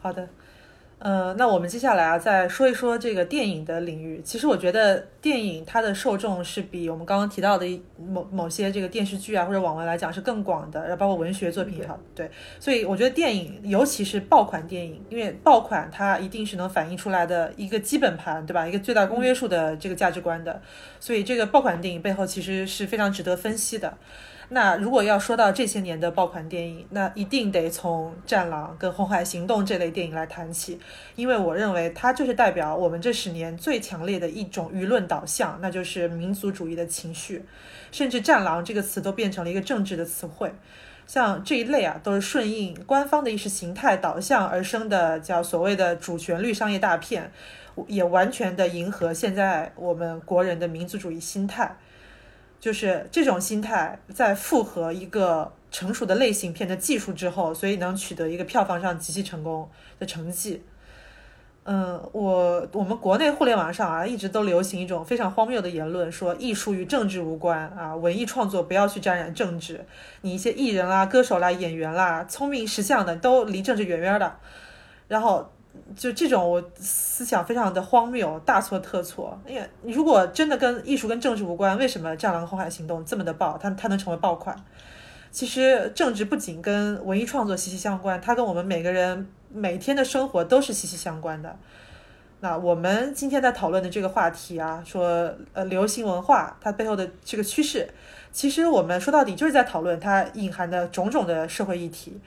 [0.01, 0.27] 好的，
[1.01, 4.21] 呃，那我们接下来啊，再说一说这个电影的领域。
[4.25, 7.65] 其实我觉得电影它的受众是比我们刚刚提到的
[7.97, 12.29] 某某些这个电视剧啊或者网文来讲是更广的，然后包括文学作品也好，对。
[12.59, 18.67] 所以我觉得电影，尤其是爆款电影，因为爆款它一定是能反映出来的一个基本盘，对吧？
[18.67, 20.61] 一个最大公约数的这个价值观的。
[20.99, 23.97] 所以这个爆款电影背后其实是非常值得分析的。
[24.51, 30.81] 那如果要说到这些年的爆款电影，那一定得从《战狼》跟《红海行动》这类电影来谈起，
[31.17, 37.45] 因为我认为它就是代表我们这十年最强烈的一种舆论导向，那就是民族主义的情绪，
[37.93, 40.51] 甚至“战狼”这个词都变成了一个政治的词汇。
[41.07, 47.31] 像这一类啊，都是顺应官方的意识形态导向而生的，叫所谓的主旋律商业大片，
[47.87, 51.77] 也完全的迎合现在我们国人的民族主义心态。
[52.61, 60.63] 就是这种心态，在复合一个成熟的类型片的技术之后，所以能取得一个票房上极其成功的成绩。
[61.65, 69.85] 嗯，我我们国内互联网上啊，一直都流行一种非常荒谬的言论，说艺术与政治无关啊，文艺创作不要去沾染政治，
[70.23, 74.37] 你一些艺人啦、歌手啦、演员啦，聪明识相的都离政治远远的，
[75.09, 75.53] 然后。
[75.97, 79.39] 就这种，我思想非常的荒谬，大错特错。
[79.47, 84.57] 因为如果真的跟艺术跟政治无关，为什么《战狼》《红海行动》这么的爆，它它能成为爆款？
[85.31, 91.57] 其实政治不仅跟文艺创作息息相关，它跟我们每个人每天的生活都是息息相关的。
[92.41, 97.89] 那我们今天在讨论的这个话题啊，说呃流行文化它背后的这个趋势，
[98.31, 102.21] 其实我们说到底就是在讨论它隐含的种种的社会议题。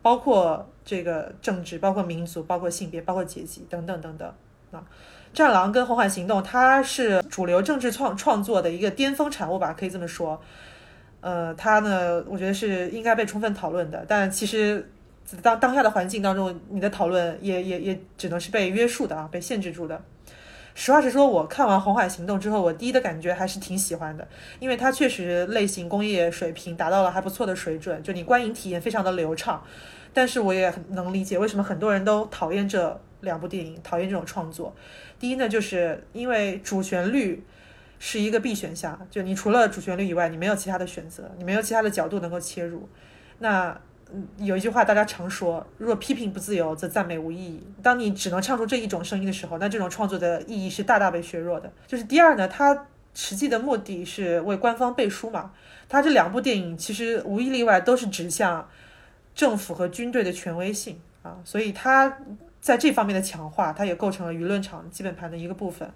[0.00, 4.26] 包括这个政治，包括民族，包括性别，包括阶级等等等等
[4.70, 4.80] 啊，
[5.36, 10.40] 《战狼》跟《红海行动》，它是主流政治创创作的一个巅峰产物吧，可以这么说。
[11.20, 14.02] 呃，它呢，我觉得是应该被充分讨论的。
[14.08, 14.90] 但其实
[15.42, 20.02] 当当下的环境当中，你的讨论也也也只能是被约束的啊，被限制住的。
[20.74, 24.26] 实话实说，我看完《红海行动》之后，我第一的感觉还是挺喜欢的，
[24.58, 29.62] 因为它确实类型工业水平达到了还不错的水准，就你观影体验非常的流畅。
[30.18, 34.74] 但是我也很能理解为什么很多人都讨厌这两部电影，讨厌这种创作。
[35.20, 37.44] 第一呢，就是因为主旋律
[38.00, 42.88] 是一个必选项，就你除了主旋律以外，你没有其他的选择，你没有其他的角度能够切入。
[43.38, 43.80] 那。
[44.38, 47.62] 有一句话大家常说：若批评不自由，则赞美无意义。
[47.82, 51.70] 当你只能唱出这一种声音的时候，那这种创作的意义是大大被削弱的。
[51.86, 55.50] 就是第二呢，它实际的目的是为官方背书嘛。
[55.90, 58.66] 它这两部电影其实无一例外都是指向
[59.38, 62.18] 政府和军队的权威性啊，所以它
[62.60, 65.88] 在这方面的强化，它也构成了舆论场基本盘的一个部分。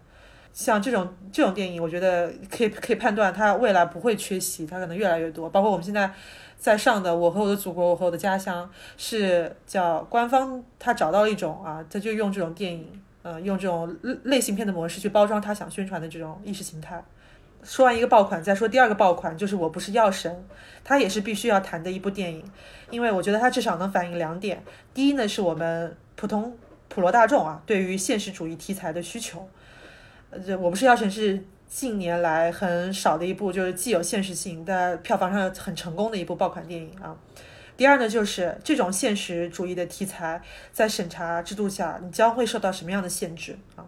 [0.53, 5.51] 像这种这种电影，我觉得可以可以判断，它未来不会缺席，它可能越来越多。
[5.51, 6.13] 包括我们现在。
[6.63, 8.65] 在上的《我和我的祖国，我和我的家乡》
[8.97, 17.03] 是叫官方，他找到一种啊，他就用这种电影，呃，用这种类型片的模式去包装他想宣传的这种意识形态。
[17.65, 20.33] 说完一个爆款，再说第二个爆款，就是《我不是药神》，
[20.85, 22.45] 它也是必须要谈的一部电影，
[22.93, 24.63] 因为我觉得它至少能反映两点：
[24.95, 26.57] 第一呢，是我们普通
[26.89, 29.49] 普罗大众啊对于现实主义题材的需求。
[30.31, 31.43] 呃，《我不是药神》是。
[31.75, 37.17] 近年来很少的一部，就是既有现实性，在票房上很成功的一部爆款电影啊。
[37.79, 43.87] 第二呢，就是这种现实主义的题材，在审查制度下，你将会受到什么样的限制啊？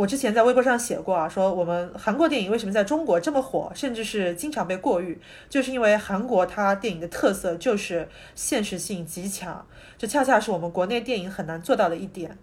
[0.00, 9.66] 我之前在微博上写过啊，说我们韩国电影为什么在中国这么火，甚至是经常被过誉，就是因为韩国它电影的特色就是现实性极强，
[9.98, 12.38] 这恰恰是我们国内电影很难做到的一点。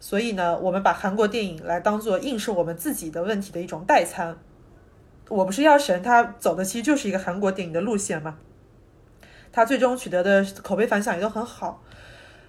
[0.00, 4.36] 所以呢，我们把韩国电影来当做映射我们自己的问题的一种代餐。
[5.28, 8.36] 我不是药神，他走的其实就是一个韩国电影的路线嘛。
[9.52, 11.84] 他最终取得的口碑反响也都很好。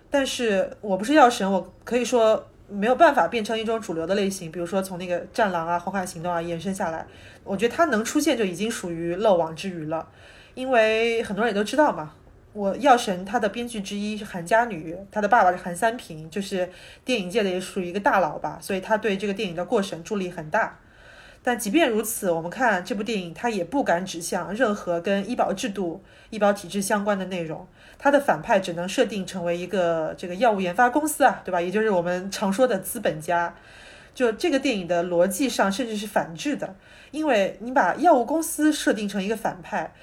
[0.10, 4.52] 但是我不是药神，我可以说没有办法变成一种主流的类型。
[4.52, 7.06] 比如说从那个《战狼》啊、《红海行动》啊延伸下来，
[7.44, 10.08] 我觉得它能出现就已经属于漏网之鱼了。
[10.54, 12.14] 因为很多人也都知道嘛。
[12.54, 16.70] 我药神他的编剧之一是韩家女，他的爸爸是韩三平，就是
[17.06, 20.78] 电影界的也属于一个大佬吧，所以他对这个电影的过审助力很大。
[21.42, 27.66] 但即便如此，我们看这部电影，他也不敢指向任何跟医保制度、医保体制相关的内容，
[28.04, 31.62] 他的反派只能设定成为一个这个药物研发公司啊，对吧？
[31.62, 33.56] 也就是我们常说的资本家。
[34.16, 36.74] 就这个电影的逻辑上甚至是反制的，
[37.12, 39.94] 因为你把药物公司设定成一个反派。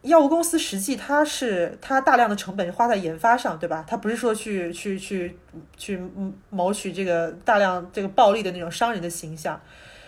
[0.00, 3.84] 药物公司实际它是它大量的成本花在研发上，对吧？
[3.86, 5.36] 它不是说去去去
[5.76, 6.00] 去
[6.48, 9.60] 谋取这个大量这个暴利的那种商人的形象。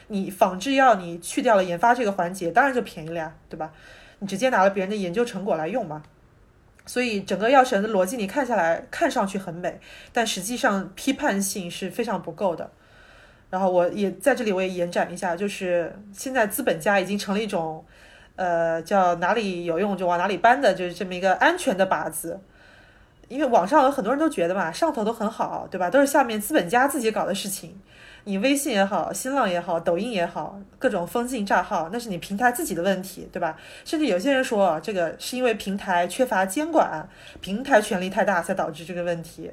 [0.08, 3.70] 你仿制药你去掉了研发这个环节，当然就便宜了呀，对吧？
[4.20, 6.02] 你直接拿了别人的研究成果来用嘛。
[6.86, 9.80] 所以整个药神的逻辑你看下来，看上去很美，
[10.12, 12.70] 但实际上批判性是非常不够的。
[13.50, 17.84] 然后我也在这里我也延展一下，就是现在资本家已经成了一种，
[18.36, 22.40] 呃，叫哪里有用就往哪里搬的，就是这么一个安全的靶子。
[23.28, 25.88] 因为网上有很多人都觉得嘛，上头都很好，对吧？
[25.88, 27.80] 都是下面资本家自己搞的事情。
[28.24, 33.56] 你微信也好，新浪也好，抖音也好，各种封禁账号，那是你平台自己的问题，对吧？
[33.84, 37.08] 甚至有些人说，这个是因为平台缺乏监管，
[37.40, 39.50] 平台权力太大才导致这个问题。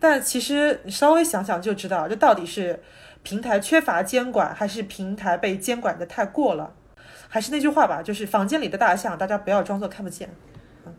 [0.00, 2.80] 但其实你稍微想想就知道，这到底是。
[3.24, 6.74] 平台缺乏监管，还是平台被监管的太过了？
[7.26, 10.28] 还是那句话吧，就是房间里的大象，大家不要装作看不见。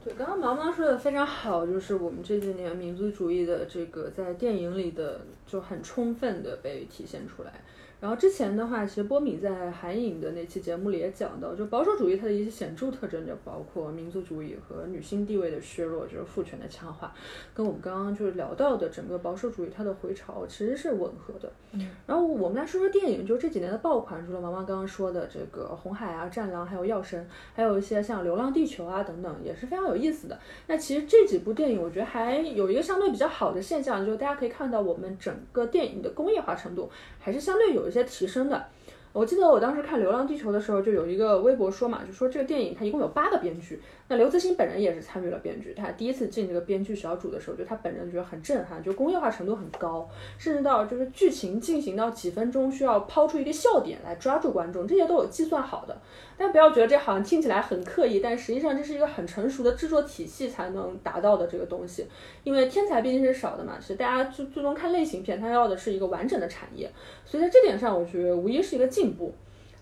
[0.03, 7.63] 对，刚刚毛毛说的非常好，就是我们这几年民族主义的这个在电影里的就很充分的被体现出来。
[7.99, 17.13] 然后之前的话，其实波米在韩影的那期节目里也讲到，就保守主义它的一些显著特征就包括民族主义和女性地位的削弱，就是父权的强化，
[17.53, 21.51] 跟我们刚刚就是聊到的整个保守主义它的回潮其实是吻合的。
[21.71, 27.23] 嗯，然后我们来说说电影，就这几年的爆款，除了毛毛刚刚说的这个《红海》啊、《战狼》还有《药神》，
[27.53, 30.39] 还有一些像《流浪地球》啊等等，也是非常有意思的。
[30.67, 36.89] 那其实这几部电影，我觉得还有一个相对比较好的现象，就是大家可以看到我们整个电影的工业化程度
[37.19, 38.67] 还是相对有有些提升的。
[39.15, 43.81] 我记得我当时看《流浪地球》的时候，就有一个微博说嘛，就说这个电影它一共有八个编剧。
[44.09, 50.07] 那刘慈欣本人也是参与了编剧，他第一次进这个编剧小组的时候，就他本人觉得很震撼，就工业化程度很高，
[50.37, 55.97] 甚至到就是剧情进行到几分钟需要抛出一个笑点来抓住观众，这些都有计算好的。
[56.37, 62.05] 但不要觉得这好像听起来很刻意，但实际上这是一个很成熟的制作体系才能达到的这个东西。
[62.43, 66.91] 因为天才毕竟是少的嘛，其实大家最最终看类型片，他要的是一个完整的产业，
[67.25, 69.31] 所以在这点上，我觉得无疑是一个进进步。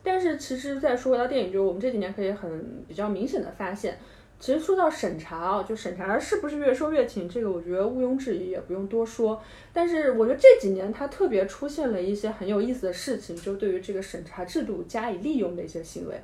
[0.03, 3.97] 但是其实再说回到电影，就是我们这几年可以很比较明显的发现。
[4.37, 9.41] 其实说到审查啊，就审查是不是越收越紧，这个我觉得毋庸置疑，也不用多说。
[9.71, 16.19] 但是我觉得这几年它特别出现了一些很有意思的事情，就对于这个审查制度加以利用的一些行为，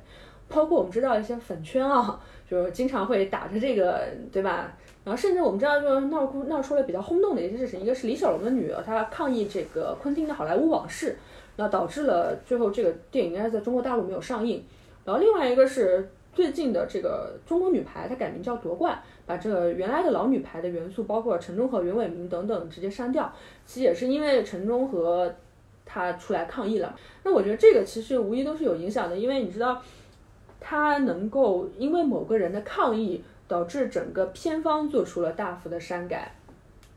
[0.48, 2.20] 包括我们知道一些粉圈啊，
[2.50, 4.76] 就经常会打着这个，对吧？
[5.02, 11.16] 然后甚至我们知道，就闹哭闹出了比较轰动的一些事情，一个是李小龙的女儿，她抗议这个昆汀的好莱坞往事，
[11.60, 14.64] 那导致了最后这个电影应该是在中国大陆没有上映。
[15.04, 16.08] 然后另外一个是。
[16.32, 18.96] 最近的这个中国女排，它改名叫夺冠，
[19.26, 23.30] 把这个原来的老女排的元素，包括陈忠和、袁伟民等等直接删掉。
[23.66, 25.34] 其实也是因为陈忠和
[25.84, 26.96] 他出来抗议了。
[27.24, 29.82] 那我觉得这个其实无疑都是有影响的，因为你知道，
[30.60, 36.32] 他能够因为某个人的抗议，导致整个片方做出了大幅的删改，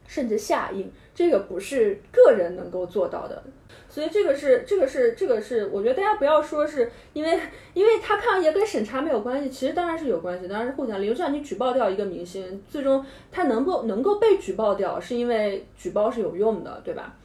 [0.05, 3.43] 甚至下映，这个不是个人能够做到的。
[3.89, 7.39] 所以这个是这个是这个是，我觉得大家不要说是因为
[7.76, 10.99] 因为他抗议跟审查没有关系，其实当然是有关系，当然是互相。
[10.99, 17.16] 比如像你举报掉一个明星，最终他能够能够被举报掉，是因为举报是有用的，对吧？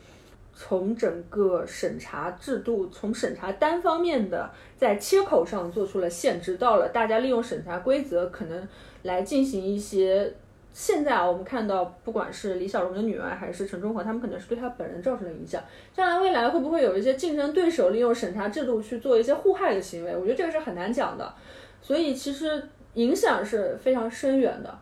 [0.55, 8.69] 从整个审查制度，从审查单方面的在切口上做出了限制，到了大家利用审查规则可能
[9.05, 10.35] 来进行一些。
[10.73, 15.63] 现在啊，我们看到，不管是李小龙的女儿还是陈忠和，他们可能是对他本人造成了影响。
[15.93, 20.17] 将来未来会不会有一些竞争对手利用审查制度去做一些互害的行为？
[20.17, 21.35] 我觉得这个是很难讲的。
[21.83, 22.63] 所以其实
[22.95, 24.79] 影响是非常深远的。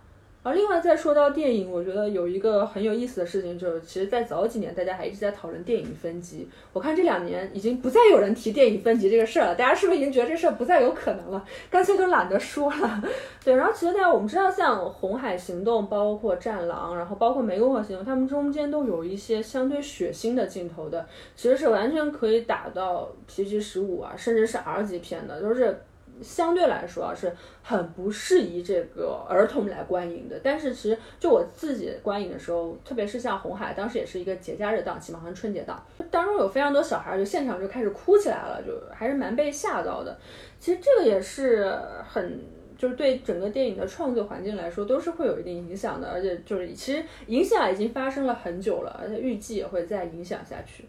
[0.47, 6.49] 而另外再说到电影，我觉得有一个很有意思的事情，就是其实，在早几年大家还一直在讨论电影分级。
[6.73, 11.45] 我看这两年已经不再有人提电影分级这个事儿了，大家是不是已经觉得这事儿不再有可能了？
[11.69, 13.03] 干脆都懒得说了。
[13.45, 25.77] 对，然后其实大家我们知道，像《红海行动》、包括《战狼》，然后包括《湄公河行动》，他们中间都有一些相对血腥的镜头的，其实是完全可以打到 PG 十五啊，甚至是 R 级片的，都是。
[26.23, 30.41] 相对来说啊，是很不适宜这个儿童来观影的。
[30.43, 40.17] 但是其实就我自己观影的时候，特别是像红海，当时也是一个节假日档期嘛，好像春节档，当中有非常多小孩就现场就开始哭起来了，就还是蛮被吓到的。
[40.59, 41.71] 其实这个也是
[42.09, 42.41] 很，
[42.79, 46.09] 就是对整个电影的创作环境来说，都是会有一定影响的。
[46.09, 50.85] 而且就是其实影响已经发生了很久了，而且预计也会再影响下去。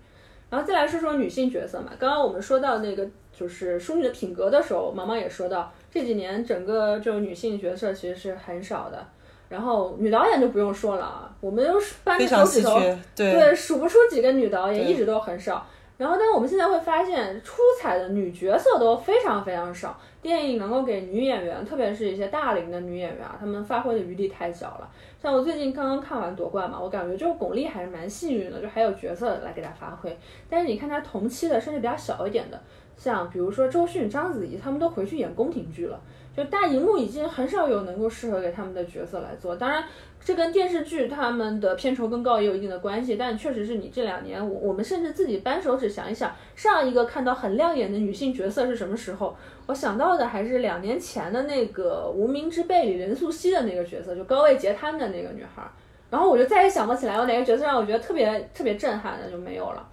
[0.49, 3.07] 然后再来说说女性角色嘛，刚刚我们说到那个。
[3.37, 9.05] 就是淑女的品格的时候，毛毛也说到，这几年整个这种女性角色其实是很少的。
[9.47, 12.79] 然后女导演就不用说了啊，我们都扳着手指头，
[13.15, 15.63] 对，数不出几个女导演，一直都很少。
[15.97, 19.99] 然后，但我们现在会发现，出彩的女角色都非常非常少。
[20.19, 24.89] 电影能够给女演员，特别是一些大龄的女演员啊，她们发挥的余地太小了。
[25.27, 30.17] 像我最近刚刚看完夺冠嘛，我感觉就是巩俐还是蛮幸运的，就还有角色来给她发挥。
[30.49, 32.57] 但是你看她同期的，甚至比较小一点的。
[32.95, 35.99] 像比如说周迅、章子怡，他们都回去演宫廷剧了。
[36.33, 39.83] 就大荧幕已经很少有能够适合给他们的角色来做，当然
[40.23, 43.17] 这跟电视剧他们的片酬更高也有一定的关系。
[43.17, 49.35] 但确实是你这两年，我我们甚至自己扳手指想一想，上一个看到很亮眼的女性角色是什么时候？
[49.67, 55.61] 我想到的还是两年前的那个《无名之辈》里任素汐的那个角色，就高位截瘫的那个女孩。
[56.09, 59.85] 然后我就再也想不起来有哪个角色让我觉得特别特别震撼的，就没有了。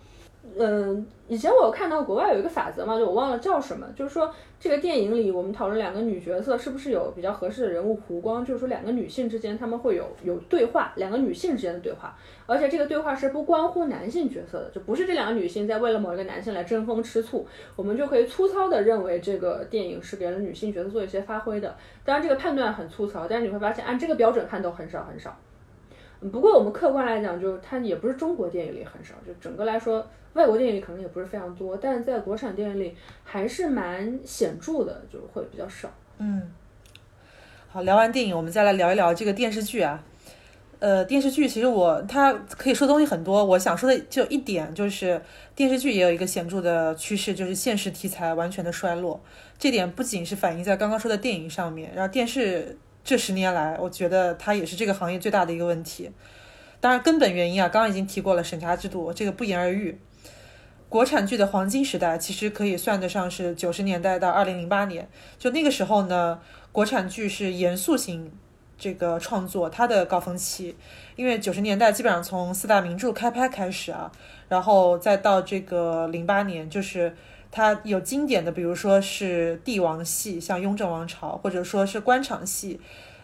[0.57, 12.17] 嗯，以前我有看到国外有一个法则嘛，就我忘了叫什么，就是说这个电影里我们讨论两个女角色是不是有比较合适的人物弧光，就是说两个女性之间她们会有有对话，两个女性之间的对话，
[12.47, 21.75] 而且这个对话是不关乎男性角色的，就不是这两个女性在为了某一个男性来争风吃醋，我们就可以粗糙的认为这个电影是给了女性角色做一些发挥的。
[22.05, 25.37] 当然这个判断很粗糙，但是你会发现按这个标准看都很少很少。
[26.33, 30.07] 不过我们客观来讲，就是它也不是中国电影里很少，就整个来说。
[30.35, 32.93] 外国电影里可能也不是非常多，但在国产电影里
[33.23, 35.89] 还是蛮显著的，就会比较少。
[36.19, 36.43] 嗯，
[37.69, 40.03] 好，聊完电影，我们再来聊一聊这个电视剧啊。
[40.81, 45.23] 呃，电视剧其实我它可以说东西很多，我想说的就一点，就是
[45.55, 49.21] 电视剧也有一个显著的趋势，就是现实题材完全的衰落。
[49.57, 56.11] 这点不仅是反映在刚刚说的电影上面，然后电视这十年来，我觉得它也是这个行业最大的一个问题。
[56.81, 59.99] 当然，根本原因啊，刚刚已经提过了，审查制度，这个不言而喻。
[60.89, 66.41] 国产剧的黄金时代其实可以算得上是九十年代到二零零八年，就那个时候呢，
[66.73, 68.31] 国产剧是严肃型
[68.79, 70.77] 这个创作它的高峰期，
[71.17, 74.13] 因为九十年代基本上从四大名著开拍开始啊，
[74.49, 77.17] 然后再到这个零八年，就是
[77.57, 82.81] 它有经典的，比如说是帝王戏，像《雍正王朝》，或者说是官场戏，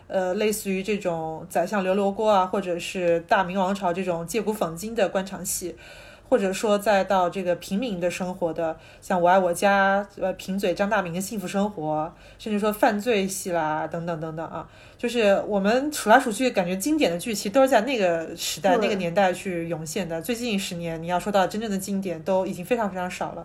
[0.07, 5.75] 呃，类似于这种宰相刘罗锅啊，或者是大明王朝这种借古讽今的官场戏。
[6.29, 14.65] 或者说，再到这个平民的生活的，像《我爱我家》呃，贫嘴张大民的幸福生活，甚至说犯罪戏啦，等等等等啊，
[14.97, 20.23] 就是我们数来数去，感觉经典的剧其实都是在那个时代、那个年代去涌现的。
[20.23, 23.45] 最近十年，你要说到真正的经典，都已经非常非常少了。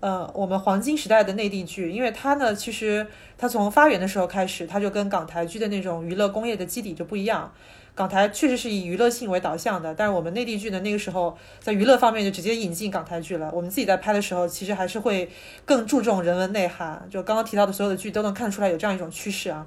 [0.00, 7.52] 呃，我们黄金时代的内地剧，因为它呢，其实它从发源的时候开始，它就跟港台剧的那种娱乐工业的基底就不一样。
[7.94, 13.50] 港台确实是以娱乐性为导向的，但是我们内地剧呢，那个时候在娱乐方面就直接引进港台剧了。
[13.52, 15.28] 我们自己在拍的时候，其实还是会
[15.66, 17.06] 更注重人文内涵。
[17.10, 19.66] 就刚刚提到的所有的剧都能看出来有这样一种趋势啊。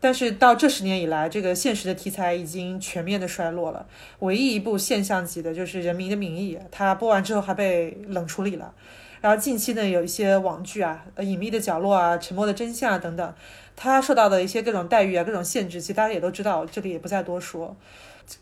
[0.00, 3.86] 但是到这十年以来，这个现实的题材已经全面的衰落了。
[4.18, 8.74] 唯一一部现象级的就是《人民的名义》，它播完之后还被冷处理了。
[9.20, 13.34] 然后近期呢，有一些网剧啊，《呃隐秘的角落》啊，《沉默的真相》啊等等。
[13.74, 17.76] 他受到的一些各种待遇啊，各种限制，其实大家也都知道，这里也不再多说。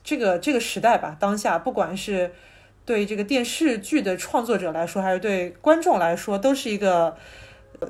[0.02, 2.32] 这个这个时代吧，当下不管是
[2.86, 7.16] 对这个电视剧的创作者来说，还是对观众来说，都是一个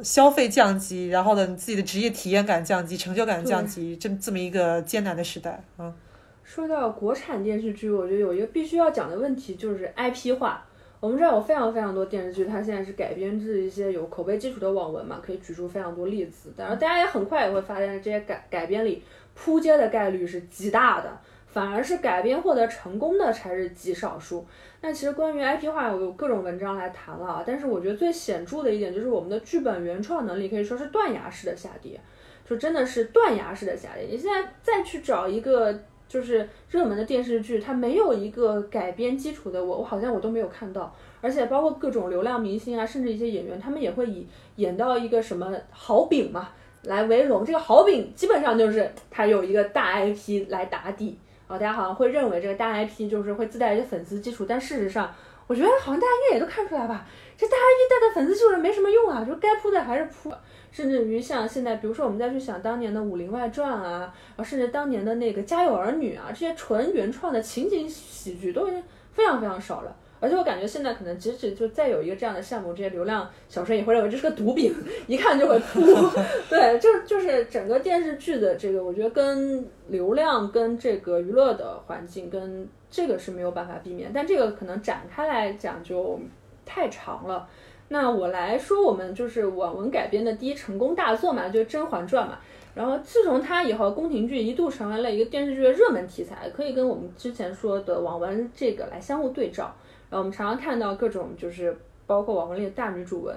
[0.03, 5.62] 消费降级，然后呢，你自己的职业体验感降级，成就感降级，这这么一个艰难的时代。
[5.78, 5.95] 嗯，
[6.43, 10.66] 说到国产电视剧，我觉得有一个必须要讲的问题，就是 IP 化。
[10.99, 16.53] 我们知道有非常非常多电视剧，它现在是改编自一些有口碑基础的网文嘛，可以举出非常多例子。
[16.57, 19.03] 然后大家也很快也会发现，这些改改编里
[19.34, 24.47] 扑街的概率是极大的，反而是改编获得成功的才是极少数。
[24.80, 32.01] 那其实关于 IP 化，有各种文章来谈了，但是我觉得最显著的一点就是我们的剧本原创能力可以说是断崖式的下跌，
[32.49, 34.07] 就真的是断崖式的下跌。
[34.11, 35.78] 你现在再去找一个。
[36.09, 44.26] 就是热门的电视剧，它没有一个改编基础的，我我好像我都没有看到，而且包括各种流量明星啊，甚至一些演员，他们也会以
[44.57, 46.50] 演到一个什么好饼嘛
[46.82, 51.18] 来为荣，这个好饼基本上就是它有一个大 IP 来打底。
[51.48, 55.14] 啊，大家好像会认为这个大 IP 就是会自带一个粉丝基础，但事实上，
[55.47, 60.32] 我觉得好像大家应该也都看出来吧，这大 IP 带的粉丝基础没什么用啊，就该铺的还是铺。
[60.72, 68.82] 甚至于像现在，比如说我们再去想当年的《武林外传》啊，啊，甚至当年的那个《家有儿女》啊，这些纯原创的情景喜剧都已经
[69.12, 69.97] 非常非常少了。
[70.18, 74.74] 而且我感觉现在可能即使就再有一个这样的项目，这些流量小生也会认为这是个毒饼，
[75.07, 75.80] 一看就会扑。
[76.51, 84.11] 对，就就是整个电视剧的这个，我觉得跟流量、跟这个娱乐的环境，跟这个是没有办法避免。
[84.14, 86.18] 但这个可能展开来讲就
[86.64, 87.47] 太长了。
[87.88, 92.38] 那我来说，我们就是网文改编的第一成功大作嘛，就是《甄嬛传》嘛。
[92.74, 99.64] 然后自从它以后，宫廷剧一度成为了一个电视剧的热门题材，可以跟我们之前说的网文这个来相互对照。
[100.09, 101.76] 然后我们常常看到各种就是
[102.07, 103.36] 包括网文里的大女主文，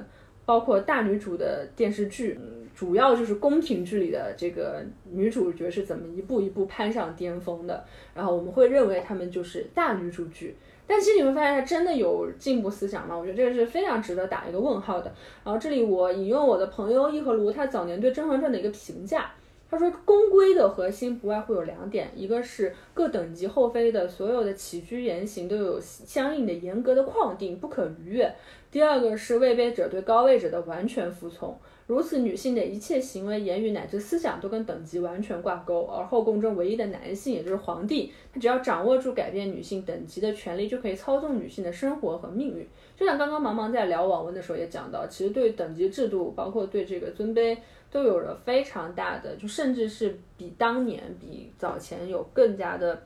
[0.50, 2.36] 包括大女主的电视剧，
[2.74, 7.86] 主要就是宫廷剧里的这个女主角是怎么一步一步攀上巅峰的。
[8.16, 10.56] 然后我们会认为她们就是大女主剧。
[10.88, 13.16] 但其实你会发现，她真的有进步思想吗？
[13.16, 15.14] 我觉得这个是非常值得打一个问号的。
[15.44, 19.30] 然后这里我引用我的朋友伊和卢他早年对《甄嬛传》的一个评价，
[19.70, 28.28] 他说宫规的核心不外乎有两点，一个是各等级后妃的所有的起居言行都有相应的严格的框定，不可逾越；
[28.72, 31.56] 第二个是位卑者对高位者的完全服从。
[31.86, 42.68] 如此，女性的一切行为、言语乃至思想都跟等级完全挂钩，而后宫中唯一的男性，也就是皇帝，他只要掌握住改变女性等级的权利，就可以操纵女性的生活和命运。
[42.96, 47.58] 就像刚刚茫茫在聊网文的时候也讲到，其实对等级制度，包括对这个尊卑，
[47.92, 53.04] 都有了非常大的，就甚至是比当年、比早前有更加的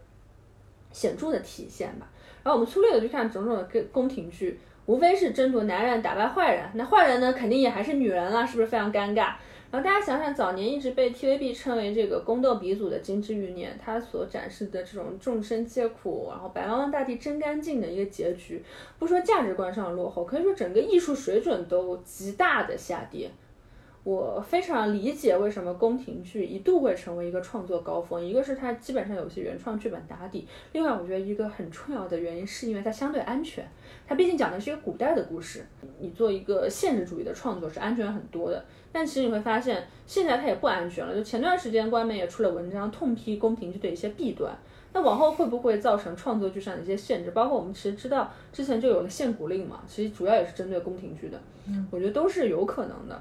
[0.92, 2.10] 显著的体现吧。
[2.44, 4.60] 然后我们粗略的去看种种的宫宫廷剧。
[4.86, 9.34] 无非是争夺男人打败坏人，那坏人呢，肯定也还是女人了，是不是非常尴尬？
[9.72, 18.62] 然后大家想想，早年一直被 TVB 称为这个宫斗鼻祖的《金枝欲孽》，它所展示的这种众生皆苦，然后白茫茫大地真干净的一个结局，
[19.00, 23.32] 不说价值观上落后，可以说整个艺术水准都极大的下跌。
[24.04, 33.66] 我非常理解为什么宫廷剧一度会成为一个创作高峰，一个是它基本上有些原创剧本打底，另外我觉得一个很重要的原因是因为它相对安全。
[34.06, 35.66] 它毕竟讲的是一个古代的故事，
[36.00, 38.66] 你做一个现实主义的创作是安全很多的。
[38.92, 41.16] 但其实你会发现，现在它也不安全了。
[41.16, 44.54] 就前段时间官媒也出了文章痛批宫廷剧的一些弊端，
[44.92, 47.32] 那往后会不会造成创作剧上的一些限制？
[47.32, 51.40] 包括我们其实知道之前就有了限古令嘛，其实主要也是针对宫廷剧的。
[51.68, 53.20] 嗯，我觉得都是有可能的。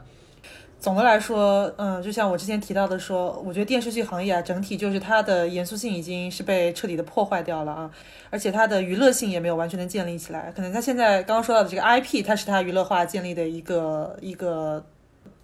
[0.82, 7.90] 总的来说，嗯，就像我之前提到的，说我觉得电视剧行业啊，整体就是它的严肃性已经是被彻底的破坏掉了啊，
[8.30, 10.52] 而且它的娱乐性也没有完全的建立起来。
[10.56, 14.84] 可能它现在刚刚说到的这个 IP，它是它娱乐化建立的一个一个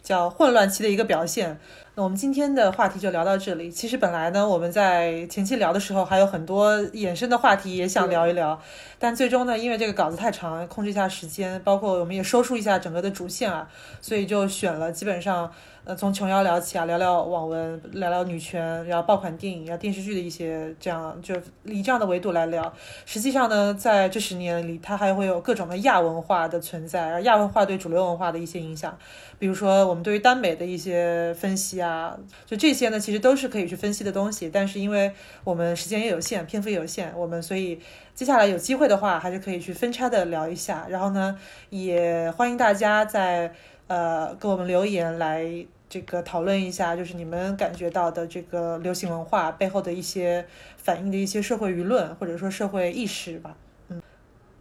[0.02, 1.56] 叫混乱期的一个表现。
[1.98, 3.72] 那我们今天的话题就聊到这里。
[3.72, 8.56] 其实本来呢，我们在前期聊的时候还有很多衍生的话题也想聊一聊，
[9.00, 13.68] 但最终呢，因为这个稿子太长，控制一下时间，包括我们也收束一下整个的主线啊，
[14.00, 15.50] 所以就选了基本上。
[15.84, 21.34] 呃，从琼瑶聊起啊，聊聊网文，聊聊女权，然后爆款电影，聊电视剧的一些这样，就
[21.64, 22.70] 以这样的维度来聊。
[23.06, 28.98] 实际上呢，在这十年里，它还会有各种的亚文化的存在，而亚文化对主流文化的一些影响，
[29.38, 34.50] 比如说我们对于耽美的一些分析啊，啊就这些呢，其实都是可以去分析的东西。
[34.52, 35.12] 但是因为
[35.44, 37.80] 我们时间也有限，篇幅也有限，我们所以
[38.14, 40.86] 接下来有机会的话，还是可以去分拆的聊一下。
[40.88, 41.38] 然后呢，
[41.70, 43.52] 也欢迎大家在
[43.86, 45.66] 呃给我们留言来。
[45.90, 50.44] 这个讨论一下，就是你们感觉到的这个流行文化背后的一些
[50.76, 53.56] 反映的一些社会舆论，或者说社会意识吧。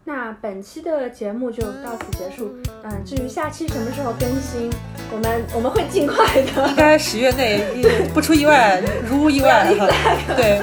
[0.08, 2.56] 嗯，那本期的节目就到此结束。
[2.84, 4.72] 嗯，至于下期什么时候更新，
[5.12, 6.68] 我们我们会尽快的。
[6.70, 7.62] 应该十月内，
[8.14, 9.88] 不出意外，如无意外哈。
[10.36, 10.62] 对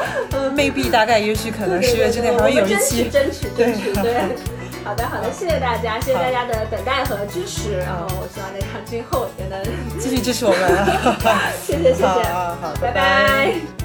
[0.57, 4.15] ，maybe 大概也许可能十月之内还会有一期，争取争取对。
[4.85, 9.63] 好的，好的，谢谢大家，谢谢大家的等待和支持，然后我希望大家今后也能
[9.99, 10.61] 继续支持我们，
[11.63, 13.84] 谢谢，谢谢，好，好，拜拜。